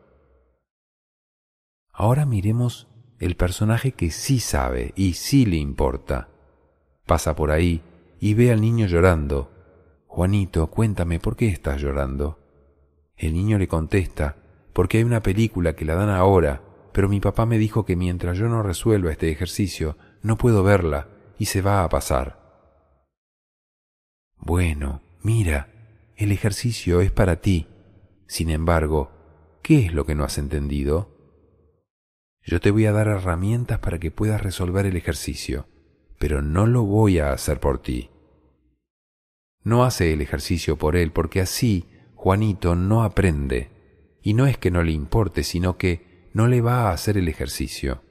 Ahora 1.91 2.27
miremos 2.27 2.89
el 3.19 3.37
personaje 3.37 3.93
que 3.93 4.11
sí 4.11 4.39
sabe 4.39 4.93
y 4.95 5.15
sí 5.15 5.47
le 5.47 5.57
importa. 5.57 6.29
Pasa 7.07 7.35
por 7.35 7.51
ahí 7.51 7.81
y 8.21 8.35
ve 8.35 8.53
al 8.53 8.61
niño 8.61 8.87
llorando. 8.87 9.51
Juanito, 10.07 10.67
cuéntame, 10.67 11.19
¿por 11.19 11.37
qué 11.37 11.49
estás 11.49 11.81
llorando? 11.81 12.39
El 13.17 13.33
niño 13.33 13.57
le 13.57 13.69
contesta, 13.69 14.37
porque 14.75 14.99
hay 14.99 15.05
una 15.05 15.23
película 15.23 15.75
que 15.75 15.87
la 15.87 15.95
dan 15.95 16.11
ahora, 16.11 16.63
pero 16.93 17.09
mi 17.09 17.21
papá 17.21 17.47
me 17.47 17.57
dijo 17.57 17.87
que 17.87 17.97
mientras 17.97 18.37
yo 18.37 18.49
no 18.49 18.63
resuelva 18.63 19.13
este 19.13 19.31
ejercicio, 19.31 19.97
no 20.27 20.37
puedo 20.37 20.65
verla 20.65 21.07
y 21.39 21.45
se 21.47 21.63
va 21.63 21.85
a 21.85 21.89
pasar. 21.89 22.37
Bueno, 24.37 25.01
mira, 25.23 25.69
el 26.17 26.33
ejercicio 26.33 27.01
es 27.01 27.13
para 27.13 27.41
ti. 27.41 27.69
Sin 28.27 28.51
embargo, 28.51 29.13
¿qué 29.63 29.87
es 29.87 29.95
lo 29.95 30.05
que 30.05 30.17
no 30.17 30.25
has 30.25 30.39
entendido? 30.39 31.15
Yo 32.43 32.61
te 32.61 32.73
voy 32.73 32.87
a 32.87 32.93
dar 32.93 33.07
herramientas 33.07 33.79
para 33.79 34.01
que 34.01 34.11
puedas 34.11 34.43
resolver 34.43 34.85
el 34.85 34.97
ejercicio, 34.97 35.69
pero 36.19 36.43
no 36.43 36.67
lo 36.67 36.83
voy 36.83 37.21
a 37.21 37.31
hacer 37.31 37.61
por 37.61 37.81
ti. 37.81 38.11
No 39.63 39.85
hace 39.85 40.13
el 40.13 40.21
ejercicio 40.21 40.77
por 40.77 40.97
él, 40.97 41.13
porque 41.13 41.41
así 41.41 41.87
Juanito 42.17 42.75
no 42.75 43.05
aprende. 43.05 43.71
Y 44.23 44.35
no 44.35 44.49
es 44.49 44.59
que 44.59 44.73
no 44.73 44.83
le 44.83 44.91
importe, 44.91 45.45
sino 45.45 45.77
que 45.77 46.31
no 46.35 46.49
le 46.49 46.63
va 46.63 46.89
a 46.89 46.93
hacer 46.93 47.17
el 47.17 47.29
ejercicio. 47.29 48.03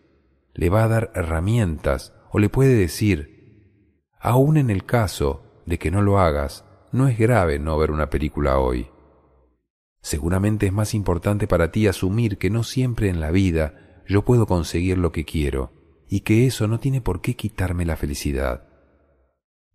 Le 0.55 0.69
va 0.69 0.83
a 0.83 0.87
dar 0.87 1.11
herramientas 1.13 2.13
o 2.31 2.39
le 2.39 2.49
puede 2.49 2.73
decir, 2.73 4.09
aun 4.19 4.57
en 4.57 4.71
el 4.71 4.85
caso 4.85 5.61
de 5.67 5.77
que 5.77 5.91
no 5.91 6.01
lo 6.01 6.19
hagas, 6.19 6.65
no 6.91 7.07
es 7.07 7.17
grave 7.17 7.59
no 7.59 7.77
ver 7.77 7.91
una 7.91 8.09
película 8.09 8.57
hoy. 8.57 8.89
Seguramente 10.01 10.65
es 10.65 10.73
más 10.73 10.93
importante 10.93 11.47
para 11.47 11.71
ti 11.71 11.87
asumir 11.87 12.37
que 12.37 12.49
no 12.49 12.63
siempre 12.63 13.09
en 13.09 13.19
la 13.19 13.31
vida 13.31 14.01
yo 14.07 14.23
puedo 14.23 14.47
conseguir 14.47 14.97
lo 14.97 15.11
que 15.11 15.25
quiero 15.25 15.73
y 16.07 16.21
que 16.21 16.45
eso 16.45 16.67
no 16.67 16.79
tiene 16.79 17.01
por 17.01 17.21
qué 17.21 17.35
quitarme 17.35 17.85
la 17.85 17.97
felicidad. 17.97 18.67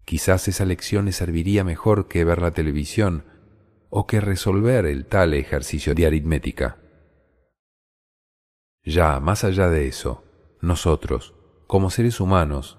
Quizás 0.04 0.48
esa 0.48 0.64
lección 0.64 1.04
le 1.04 1.12
serviría 1.12 1.62
mejor 1.62 2.08
que 2.08 2.24
ver 2.24 2.40
la 2.40 2.52
televisión 2.52 3.24
o 3.90 4.06
que 4.06 4.20
resolver 4.20 4.86
el 4.86 5.06
tal 5.06 5.34
ejercicio 5.34 5.94
de 5.94 6.06
aritmética. 6.06 6.78
Ya, 8.82 9.20
más 9.20 9.44
allá 9.44 9.68
de 9.68 9.88
eso, 9.88 10.24
nosotros, 10.60 11.34
como 11.66 11.90
seres 11.90 12.20
humanos, 12.20 12.78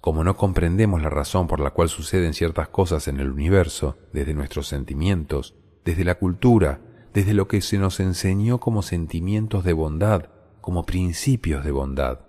como 0.00 0.24
no 0.24 0.36
comprendemos 0.36 1.02
la 1.02 1.10
razón 1.10 1.46
por 1.46 1.60
la 1.60 1.70
cual 1.70 1.88
suceden 1.88 2.34
ciertas 2.34 2.68
cosas 2.68 3.08
en 3.08 3.20
el 3.20 3.30
universo, 3.30 3.98
desde 4.12 4.34
nuestros 4.34 4.68
sentimientos, 4.68 5.54
desde 5.84 6.04
la 6.04 6.16
cultura, 6.16 6.80
desde 7.12 7.34
lo 7.34 7.48
que 7.48 7.60
se 7.60 7.78
nos 7.78 8.00
enseñó 8.00 8.60
como 8.60 8.82
sentimientos 8.82 9.64
de 9.64 9.72
bondad, 9.72 10.30
como 10.60 10.84
principios 10.84 11.64
de 11.64 11.72
bondad. 11.72 12.20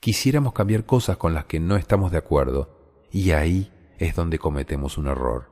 Quisiéramos 0.00 0.52
cambiar 0.52 0.86
cosas 0.86 1.16
con 1.16 1.34
las 1.34 1.46
que 1.46 1.58
no 1.58 1.76
estamos 1.76 2.12
de 2.12 2.18
acuerdo, 2.18 3.06
y 3.10 3.32
ahí 3.32 3.72
es 3.98 4.14
donde 4.14 4.38
cometemos 4.38 4.98
un 4.98 5.08
error. 5.08 5.50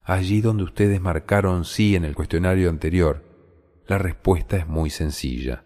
Allí 0.00 0.40
donde 0.40 0.64
ustedes 0.64 1.00
marcaron 1.00 1.64
sí 1.64 1.96
en 1.96 2.04
el 2.04 2.14
cuestionario 2.14 2.70
anterior, 2.70 3.24
la 3.86 3.98
respuesta 3.98 4.56
es 4.56 4.66
muy 4.66 4.88
sencilla. 4.90 5.64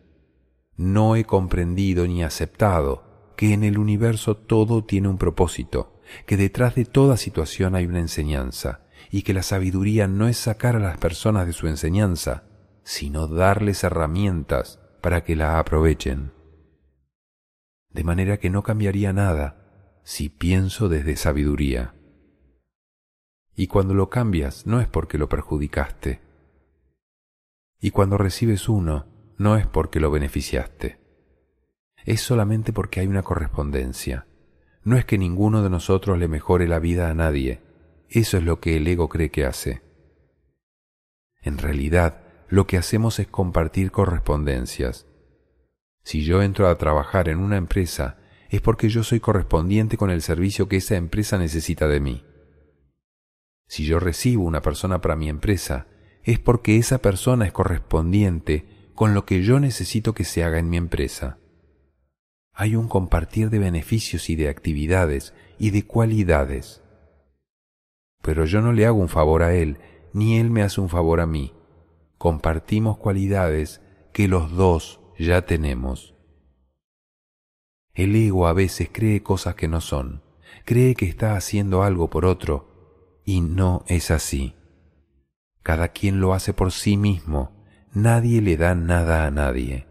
No 0.79 1.16
he 1.16 1.24
comprendido 1.24 2.07
ni 2.07 2.22
aceptado 2.22 3.33
que 3.37 3.53
en 3.53 3.64
el 3.64 3.79
universo 3.79 4.37
todo 4.37 4.85
tiene 4.85 5.09
un 5.09 5.18
propósito, 5.18 6.01
que 6.24 6.37
detrás 6.37 6.76
de 6.76 6.85
toda 6.85 7.16
situación 7.16 7.74
hay 7.74 7.87
una 7.87 7.99
enseñanza, 7.99 8.83
y 9.11 9.22
que 9.22 9.35
la 9.35 9.43
sabiduría 9.43 10.07
no 10.07 10.29
es 10.29 10.37
sacar 10.37 10.76
a 10.76 10.79
las 10.79 10.97
personas 10.97 11.47
de 11.49 11.53
su 11.53 11.66
enseñanza, 11.66 12.45
sino 12.85 13.26
darles 13.26 13.83
herramientas 13.83 14.79
para 15.01 15.24
que 15.24 15.35
la 15.35 15.59
aprovechen. 15.59 16.33
De 17.91 18.05
manera 18.05 18.39
que 18.39 18.49
no 18.49 18.62
cambiaría 18.62 19.12
nada 19.12 20.01
si 20.05 20.29
pienso 20.29 20.89
desde 20.89 21.16
sabiduría. 21.16 21.95
Y 23.57 23.66
cuando 23.66 23.95
lo 23.95 24.11
cambias 24.11 24.64
no 24.64 24.81
es 24.81 24.87
porque 24.87 25.18
lo 25.18 25.29
perjudicaste. 25.29 26.20
Y 27.81 27.91
cuando 27.91 28.16
recibes 28.16 28.68
uno 28.68 29.17
no 29.39 29.57
es 29.57 29.66
porque 29.66 30.01
lo 30.01 30.11
beneficiaste. 30.11 30.99
Es 32.05 32.20
solamente 32.20 32.72
porque 32.72 33.01
hay 33.01 33.07
una 33.07 33.22
correspondencia. 33.22 34.26
No 34.82 34.97
es 34.97 35.05
que 35.05 35.18
ninguno 35.18 35.62
de 35.62 35.70
nosotros 35.70 36.18
le 36.18 36.28
mejore 36.28 36.66
la 36.66 36.78
vida 36.78 37.09
a 37.09 37.14
nadie, 37.14 37.62
eso 38.09 38.36
es 38.36 38.43
lo 38.43 38.61
que 38.61 38.76
el 38.76 38.86
ego 38.86 39.09
cree 39.09 39.30
que 39.30 39.45
hace. 39.45 39.82
En 41.43 41.59
realidad, 41.59 42.22
lo 42.49 42.66
que 42.66 42.78
hacemos 42.78 43.18
es 43.18 43.28
compartir 43.28 43.91
correspondencias. 43.91 45.07
Si 46.03 46.24
yo 46.24 46.43
entro 46.43 46.68
a 46.68 46.78
trabajar 46.78 47.28
en 47.28 47.39
una 47.39 47.59
empresa, 47.59 48.18
es 48.49 48.61
porque 48.62 48.89
yo 48.89 49.05
soy 49.05 49.20
correspondiente 49.20 49.97
con 49.97 50.11
el 50.11 50.22
servicio 50.22 50.68
que 50.68 50.76
esa 50.76 50.97
empresa 50.97 51.39
necesita 51.39 51.86
de 51.86 52.01
mí. 52.01 52.24
Si 53.66 53.84
yo 53.84 54.01
recibo 54.01 54.45
una 54.45 54.62
persona 54.62 55.01
para 55.03 55.16
mi 55.16 55.28
empresa, 55.28 55.86
es 56.24 56.39
porque 56.39 56.78
esa 56.78 56.99
persona 56.99 57.47
es 57.47 57.53
correspondiente 57.53 58.78
con 58.99 59.14
lo 59.14 59.24
que 59.24 59.42
yo 59.42 59.61
necesito 59.61 60.12
que 60.12 60.24
se 60.24 60.42
haga 60.42 60.59
en 60.59 60.68
mi 60.68 60.76
empresa. 60.76 61.38
Hay 62.53 62.74
un 62.76 62.88
compartir 62.88 63.49
de 63.49 63.59
beneficios 63.59 64.28
y 64.28 64.36
de 64.36 64.49
actividades 64.49 65.32
y 65.59 65.70
de 65.70 65.86
cualidades 65.86 66.82
pero 68.22 68.44
yo 68.44 68.61
no 68.61 68.72
le 68.72 68.86
hago 68.86 68.99
un 68.99 69.09
favor 69.09 69.42
a 69.42 69.55
él, 69.55 69.78
ni 70.12 70.36
él 70.38 70.51
me 70.51 70.62
hace 70.62 70.80
un 70.80 70.88
favor 70.88 71.20
a 71.20 71.26
mí. 71.26 71.55
Compartimos 72.18 72.99
cualidades 72.99 73.80
que 74.12 74.28
los 74.28 74.53
dos 74.53 75.01
ya 75.18 75.46
tenemos. 75.46 76.14
El 77.94 78.14
ego 78.14 78.46
a 78.46 78.53
veces 78.53 78.90
cree 78.92 79.22
cosas 79.22 79.55
que 79.55 79.68
no 79.68 79.80
son, 79.80 80.22
cree 80.64 80.94
que 80.94 81.07
está 81.07 81.36
haciendo 81.36 81.82
algo 81.82 82.11
por 82.11 82.26
otro, 82.26 83.22
y 83.24 83.40
no 83.40 83.84
es 83.86 84.11
así. 84.11 84.55
Cada 85.62 85.88
quien 85.88 86.20
lo 86.20 86.34
hace 86.34 86.53
por 86.53 86.72
sí 86.72 86.96
mismo, 86.96 87.57
nadie 87.93 88.41
le 88.41 88.57
da 88.57 88.74
nada 88.74 89.26
a 89.26 89.30
nadie. 89.30 89.86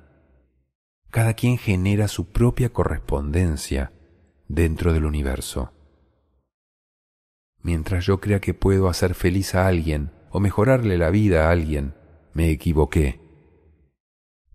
Cada 1.10 1.34
quien 1.34 1.58
genera 1.58 2.08
su 2.08 2.32
propia 2.32 2.70
correspondencia 2.70 3.92
dentro 4.48 4.94
del 4.94 5.06
universo. 5.06 5.74
Mientras 7.62 8.06
yo 8.06 8.20
crea 8.20 8.40
que 8.40 8.54
puedo 8.54 8.88
hacer 8.88 9.14
feliz 9.14 9.56
a 9.56 9.68
alguien 9.68 10.12
o 10.30 10.40
mejorarle 10.40 10.98
la 10.98 11.10
vida 11.10 11.48
a 11.48 11.52
alguien, 11.52 11.96
me 12.34 12.50
equivoqué. 12.50 13.20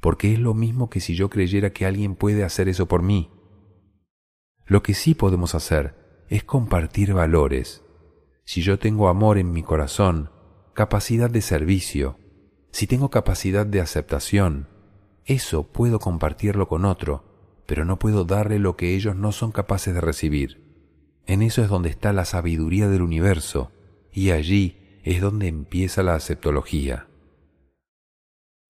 Porque 0.00 0.32
es 0.32 0.38
lo 0.38 0.54
mismo 0.54 0.88
que 0.88 1.00
si 1.00 1.14
yo 1.14 1.28
creyera 1.28 1.72
que 1.72 1.86
alguien 1.86 2.14
puede 2.14 2.44
hacer 2.44 2.68
eso 2.68 2.86
por 2.86 3.02
mí. 3.02 3.30
Lo 4.66 4.82
que 4.82 4.94
sí 4.94 5.14
podemos 5.14 5.54
hacer 5.54 6.24
es 6.28 6.44
compartir 6.44 7.12
valores. 7.12 7.84
Si 8.44 8.62
yo 8.62 8.78
tengo 8.78 9.08
amor 9.08 9.38
en 9.38 9.52
mi 9.52 9.62
corazón, 9.62 10.30
capacidad 10.74 11.30
de 11.30 11.42
servicio, 11.42 12.18
si 12.72 12.86
tengo 12.86 13.10
capacidad 13.10 13.66
de 13.66 13.80
aceptación, 13.80 14.66
eso 15.26 15.64
puedo 15.64 16.00
compartirlo 16.00 16.66
con 16.68 16.84
otro, 16.86 17.22
pero 17.66 17.84
no 17.84 17.98
puedo 17.98 18.24
darle 18.24 18.58
lo 18.58 18.76
que 18.76 18.94
ellos 18.94 19.14
no 19.14 19.30
son 19.30 19.52
capaces 19.52 19.94
de 19.94 20.00
recibir. 20.00 20.62
En 21.26 21.42
eso 21.42 21.62
es 21.62 21.68
donde 21.68 21.90
está 21.90 22.12
la 22.12 22.24
sabiduría 22.24 22.88
del 22.88 23.02
universo 23.02 23.70
y 24.10 24.30
allí 24.30 25.00
es 25.04 25.20
donde 25.20 25.48
empieza 25.48 26.02
la 26.02 26.14
aceptología. 26.14 27.08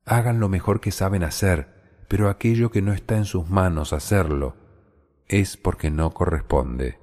Hagan 0.05 0.41
lo 0.41 0.49
mejor 0.49 0.81
que 0.81 0.91
saben 0.91 1.23
hacer, 1.23 2.05
pero 2.09 2.29
aquello 2.29 2.71
que 2.71 2.83
no 2.83 2.93
está 2.93 3.17
en 3.17 3.25
sus 3.25 3.49
manos 3.49 3.93
hacerlo 3.93 4.57
es 5.29 5.57
porque 5.57 5.91
no 5.91 6.13
corresponde. 6.13 6.99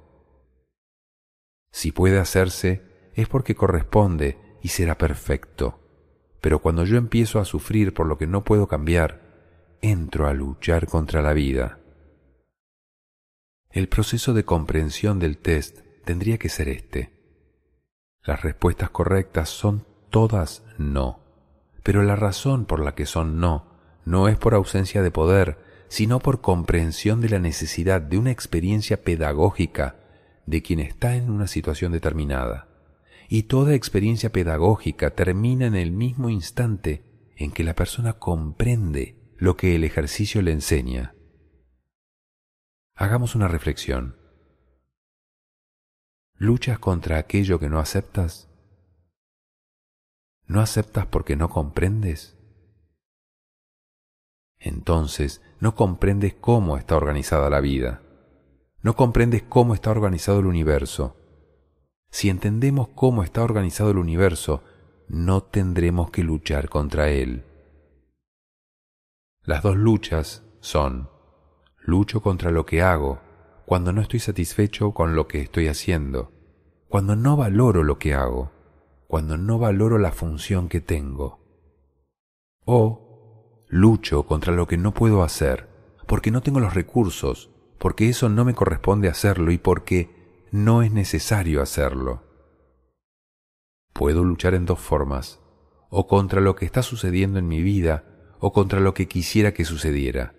Si 1.72 1.92
puede 1.92 2.18
hacerse, 2.18 3.10
es 3.14 3.26
porque 3.26 3.54
corresponde 3.54 4.38
y 4.62 4.68
será 4.68 4.98
perfecto. 4.98 5.79
Pero 6.40 6.60
cuando 6.60 6.84
yo 6.84 6.96
empiezo 6.96 7.38
a 7.38 7.44
sufrir 7.44 7.92
por 7.94 8.06
lo 8.06 8.18
que 8.18 8.26
no 8.26 8.44
puedo 8.44 8.66
cambiar, 8.66 9.20
entro 9.82 10.26
a 10.26 10.34
luchar 10.34 10.86
contra 10.86 11.22
la 11.22 11.32
vida. 11.32 11.78
El 13.70 13.88
proceso 13.88 14.34
de 14.34 14.44
comprensión 14.44 15.18
del 15.18 15.38
test 15.38 15.80
tendría 16.04 16.38
que 16.38 16.48
ser 16.48 16.68
este. 16.68 17.12
Las 18.22 18.42
respuestas 18.42 18.90
correctas 18.90 19.48
son 19.48 19.86
todas 20.10 20.64
no, 20.76 21.20
pero 21.82 22.02
la 22.02 22.16
razón 22.16 22.64
por 22.64 22.80
la 22.80 22.94
que 22.94 23.06
son 23.06 23.38
no 23.38 23.70
no 24.04 24.28
es 24.28 24.36
por 24.38 24.54
ausencia 24.54 25.02
de 25.02 25.10
poder, 25.10 25.58
sino 25.88 26.20
por 26.20 26.40
comprensión 26.40 27.20
de 27.20 27.28
la 27.28 27.38
necesidad 27.38 28.00
de 28.00 28.18
una 28.18 28.30
experiencia 28.30 29.02
pedagógica 29.02 29.96
de 30.46 30.62
quien 30.62 30.80
está 30.80 31.16
en 31.16 31.30
una 31.30 31.46
situación 31.46 31.92
determinada. 31.92 32.69
Y 33.32 33.44
toda 33.44 33.76
experiencia 33.76 34.32
pedagógica 34.32 35.14
termina 35.14 35.66
en 35.66 35.76
el 35.76 35.92
mismo 35.92 36.30
instante 36.30 37.30
en 37.36 37.52
que 37.52 37.62
la 37.62 37.76
persona 37.76 38.14
comprende 38.14 39.32
lo 39.38 39.56
que 39.56 39.76
el 39.76 39.84
ejercicio 39.84 40.42
le 40.42 40.50
enseña. 40.50 41.14
Hagamos 42.96 43.36
una 43.36 43.46
reflexión. 43.46 44.18
¿Luchas 46.34 46.80
contra 46.80 47.18
aquello 47.18 47.60
que 47.60 47.68
no 47.70 47.78
aceptas? 47.78 48.50
¿No 50.46 50.60
aceptas 50.60 51.06
porque 51.06 51.36
no 51.36 51.50
comprendes? 51.50 52.36
Entonces 54.58 55.40
no 55.60 55.76
comprendes 55.76 56.34
cómo 56.34 56.76
está 56.76 56.96
organizada 56.96 57.48
la 57.48 57.60
vida. 57.60 58.02
No 58.82 58.96
comprendes 58.96 59.44
cómo 59.44 59.74
está 59.74 59.92
organizado 59.92 60.40
el 60.40 60.46
universo. 60.46 61.19
Si 62.10 62.28
entendemos 62.28 62.88
cómo 62.88 63.22
está 63.22 63.42
organizado 63.42 63.90
el 63.90 63.98
universo, 63.98 64.62
no 65.08 65.42
tendremos 65.42 66.10
que 66.10 66.22
luchar 66.22 66.68
contra 66.68 67.10
él. 67.10 67.44
Las 69.42 69.62
dos 69.62 69.76
luchas 69.76 70.44
son 70.60 71.08
Lucho 71.82 72.20
contra 72.20 72.50
lo 72.50 72.66
que 72.66 72.82
hago 72.82 73.20
cuando 73.64 73.92
no 73.92 74.02
estoy 74.02 74.20
satisfecho 74.20 74.92
con 74.92 75.16
lo 75.16 75.26
que 75.26 75.40
estoy 75.40 75.66
haciendo 75.66 76.30
cuando 76.90 77.14
no 77.14 77.36
valoro 77.36 77.84
lo 77.84 78.00
que 78.00 78.14
hago, 78.14 78.50
cuando 79.06 79.36
no 79.36 79.60
valoro 79.60 79.96
la 79.96 80.10
función 80.10 80.68
que 80.68 80.80
tengo. 80.80 81.38
O 82.64 83.64
lucho 83.68 84.24
contra 84.24 84.52
lo 84.52 84.66
que 84.66 84.76
no 84.76 84.92
puedo 84.92 85.22
hacer, 85.22 85.68
porque 86.08 86.32
no 86.32 86.40
tengo 86.40 86.58
los 86.58 86.74
recursos, 86.74 87.50
porque 87.78 88.08
eso 88.08 88.28
no 88.28 88.44
me 88.44 88.54
corresponde 88.54 89.08
hacerlo 89.08 89.52
y 89.52 89.58
porque 89.58 90.19
no 90.52 90.82
es 90.82 90.92
necesario 90.92 91.62
hacerlo. 91.62 92.22
Puedo 93.92 94.24
luchar 94.24 94.54
en 94.54 94.66
dos 94.66 94.78
formas, 94.78 95.40
o 95.90 96.06
contra 96.06 96.40
lo 96.40 96.56
que 96.56 96.64
está 96.64 96.82
sucediendo 96.82 97.38
en 97.38 97.48
mi 97.48 97.62
vida, 97.62 98.04
o 98.40 98.52
contra 98.52 98.80
lo 98.80 98.94
que 98.94 99.08
quisiera 99.08 99.52
que 99.52 99.64
sucediera. 99.64 100.34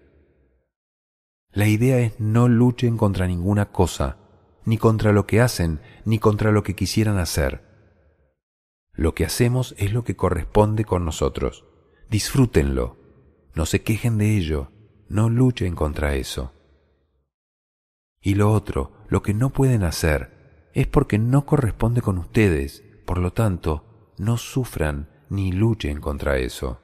La 1.51 1.67
idea 1.67 1.99
es 1.99 2.19
no 2.19 2.47
luchen 2.47 2.97
contra 2.97 3.27
ninguna 3.27 3.71
cosa, 3.71 4.17
ni 4.65 4.77
contra 4.77 5.11
lo 5.11 5.27
que 5.27 5.41
hacen, 5.41 5.81
ni 6.05 6.17
contra 6.19 6.51
lo 6.51 6.63
que 6.63 6.75
quisieran 6.75 7.17
hacer. 7.17 7.69
Lo 8.93 9.13
que 9.13 9.25
hacemos 9.25 9.75
es 9.77 9.93
lo 9.93 10.03
que 10.03 10.15
corresponde 10.15 10.85
con 10.85 11.05
nosotros. 11.05 11.65
Disfrútenlo. 12.09 12.97
No 13.53 13.65
se 13.65 13.81
quejen 13.81 14.17
de 14.17 14.37
ello. 14.37 14.71
No 15.09 15.29
luchen 15.29 15.75
contra 15.75 16.15
eso. 16.15 16.53
Y 18.21 18.35
lo 18.35 18.51
otro, 18.51 19.00
lo 19.11 19.21
que 19.21 19.33
no 19.33 19.49
pueden 19.49 19.83
hacer, 19.83 20.69
es 20.73 20.87
porque 20.87 21.19
no 21.19 21.45
corresponde 21.45 22.01
con 22.01 22.17
ustedes. 22.17 22.81
Por 23.05 23.17
lo 23.17 23.33
tanto, 23.33 24.13
no 24.17 24.37
sufran 24.37 25.09
ni 25.29 25.51
luchen 25.51 25.99
contra 25.99 26.37
eso. 26.37 26.79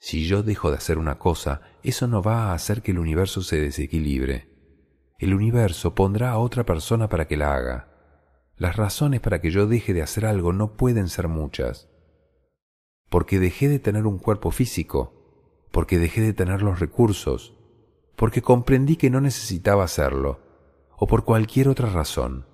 Si 0.00 0.26
yo 0.26 0.42
dejo 0.42 0.72
de 0.72 0.76
hacer 0.76 0.98
una 0.98 1.20
cosa, 1.20 1.60
eso 1.84 2.08
no 2.08 2.20
va 2.20 2.46
a 2.46 2.54
hacer 2.54 2.82
que 2.82 2.90
el 2.90 2.98
universo 2.98 3.42
se 3.42 3.60
desequilibre. 3.60 4.48
El 5.20 5.34
universo 5.34 5.94
pondrá 5.94 6.32
a 6.32 6.38
otra 6.38 6.66
persona 6.66 7.08
para 7.08 7.28
que 7.28 7.36
la 7.36 7.54
haga. 7.54 7.88
Las 8.56 8.74
razones 8.74 9.20
para 9.20 9.40
que 9.40 9.52
yo 9.52 9.68
deje 9.68 9.94
de 9.94 10.02
hacer 10.02 10.26
algo 10.26 10.52
no 10.52 10.76
pueden 10.76 11.08
ser 11.08 11.28
muchas. 11.28 11.88
Porque 13.08 13.38
dejé 13.38 13.68
de 13.68 13.78
tener 13.78 14.04
un 14.04 14.18
cuerpo 14.18 14.50
físico, 14.50 15.62
porque 15.70 16.00
dejé 16.00 16.22
de 16.22 16.32
tener 16.32 16.62
los 16.62 16.80
recursos, 16.80 17.57
porque 18.18 18.42
comprendí 18.42 18.96
que 18.96 19.10
no 19.10 19.20
necesitaba 19.20 19.84
hacerlo, 19.84 20.40
o 20.96 21.06
por 21.06 21.24
cualquier 21.24 21.68
otra 21.68 21.88
razón. 21.88 22.46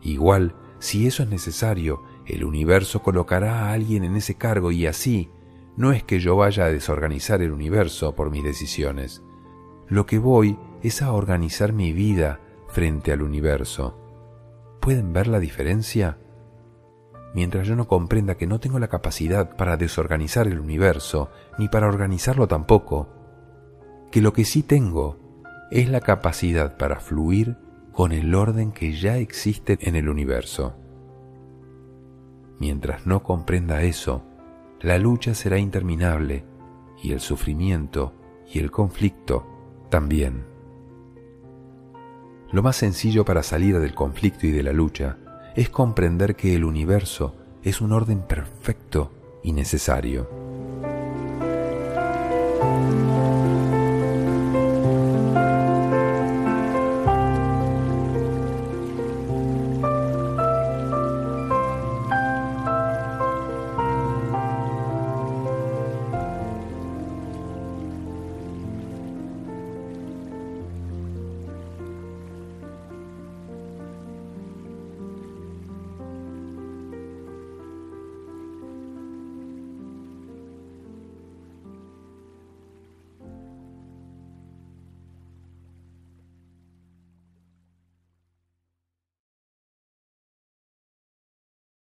Igual, 0.00 0.56
si 0.78 1.06
eso 1.06 1.22
es 1.22 1.28
necesario, 1.28 2.02
el 2.24 2.42
universo 2.42 3.02
colocará 3.02 3.66
a 3.66 3.72
alguien 3.74 4.04
en 4.04 4.16
ese 4.16 4.36
cargo 4.36 4.72
y 4.72 4.86
así 4.86 5.30
no 5.76 5.92
es 5.92 6.04
que 6.04 6.20
yo 6.20 6.36
vaya 6.36 6.64
a 6.64 6.72
desorganizar 6.72 7.42
el 7.42 7.52
universo 7.52 8.14
por 8.14 8.30
mis 8.30 8.42
decisiones. 8.42 9.22
Lo 9.88 10.06
que 10.06 10.18
voy 10.18 10.58
es 10.82 11.02
a 11.02 11.12
organizar 11.12 11.74
mi 11.74 11.92
vida 11.92 12.40
frente 12.68 13.12
al 13.12 13.20
universo. 13.20 13.98
¿Pueden 14.80 15.12
ver 15.12 15.26
la 15.26 15.38
diferencia? 15.38 16.18
Mientras 17.34 17.66
yo 17.66 17.76
no 17.76 17.86
comprenda 17.86 18.36
que 18.36 18.46
no 18.46 18.58
tengo 18.58 18.78
la 18.78 18.88
capacidad 18.88 19.54
para 19.54 19.76
desorganizar 19.76 20.46
el 20.46 20.60
universo, 20.60 21.30
ni 21.58 21.68
para 21.68 21.88
organizarlo 21.88 22.48
tampoco, 22.48 23.17
que 24.10 24.20
lo 24.20 24.32
que 24.32 24.44
sí 24.44 24.62
tengo 24.62 25.18
es 25.70 25.88
la 25.88 26.00
capacidad 26.00 26.76
para 26.76 27.00
fluir 27.00 27.56
con 27.92 28.12
el 28.12 28.34
orden 28.34 28.72
que 28.72 28.92
ya 28.92 29.16
existe 29.16 29.78
en 29.80 29.96
el 29.96 30.08
universo. 30.08 30.76
Mientras 32.58 33.06
no 33.06 33.22
comprenda 33.22 33.82
eso, 33.82 34.22
la 34.80 34.98
lucha 34.98 35.34
será 35.34 35.58
interminable 35.58 36.44
y 37.02 37.12
el 37.12 37.20
sufrimiento 37.20 38.14
y 38.52 38.58
el 38.58 38.70
conflicto 38.70 39.46
también. 39.90 40.44
Lo 42.50 42.62
más 42.62 42.76
sencillo 42.76 43.24
para 43.24 43.42
salir 43.42 43.78
del 43.78 43.94
conflicto 43.94 44.46
y 44.46 44.52
de 44.52 44.62
la 44.62 44.72
lucha 44.72 45.18
es 45.54 45.68
comprender 45.68 46.34
que 46.34 46.54
el 46.54 46.64
universo 46.64 47.34
es 47.62 47.80
un 47.80 47.92
orden 47.92 48.22
perfecto 48.22 49.10
y 49.42 49.52
necesario. 49.52 50.28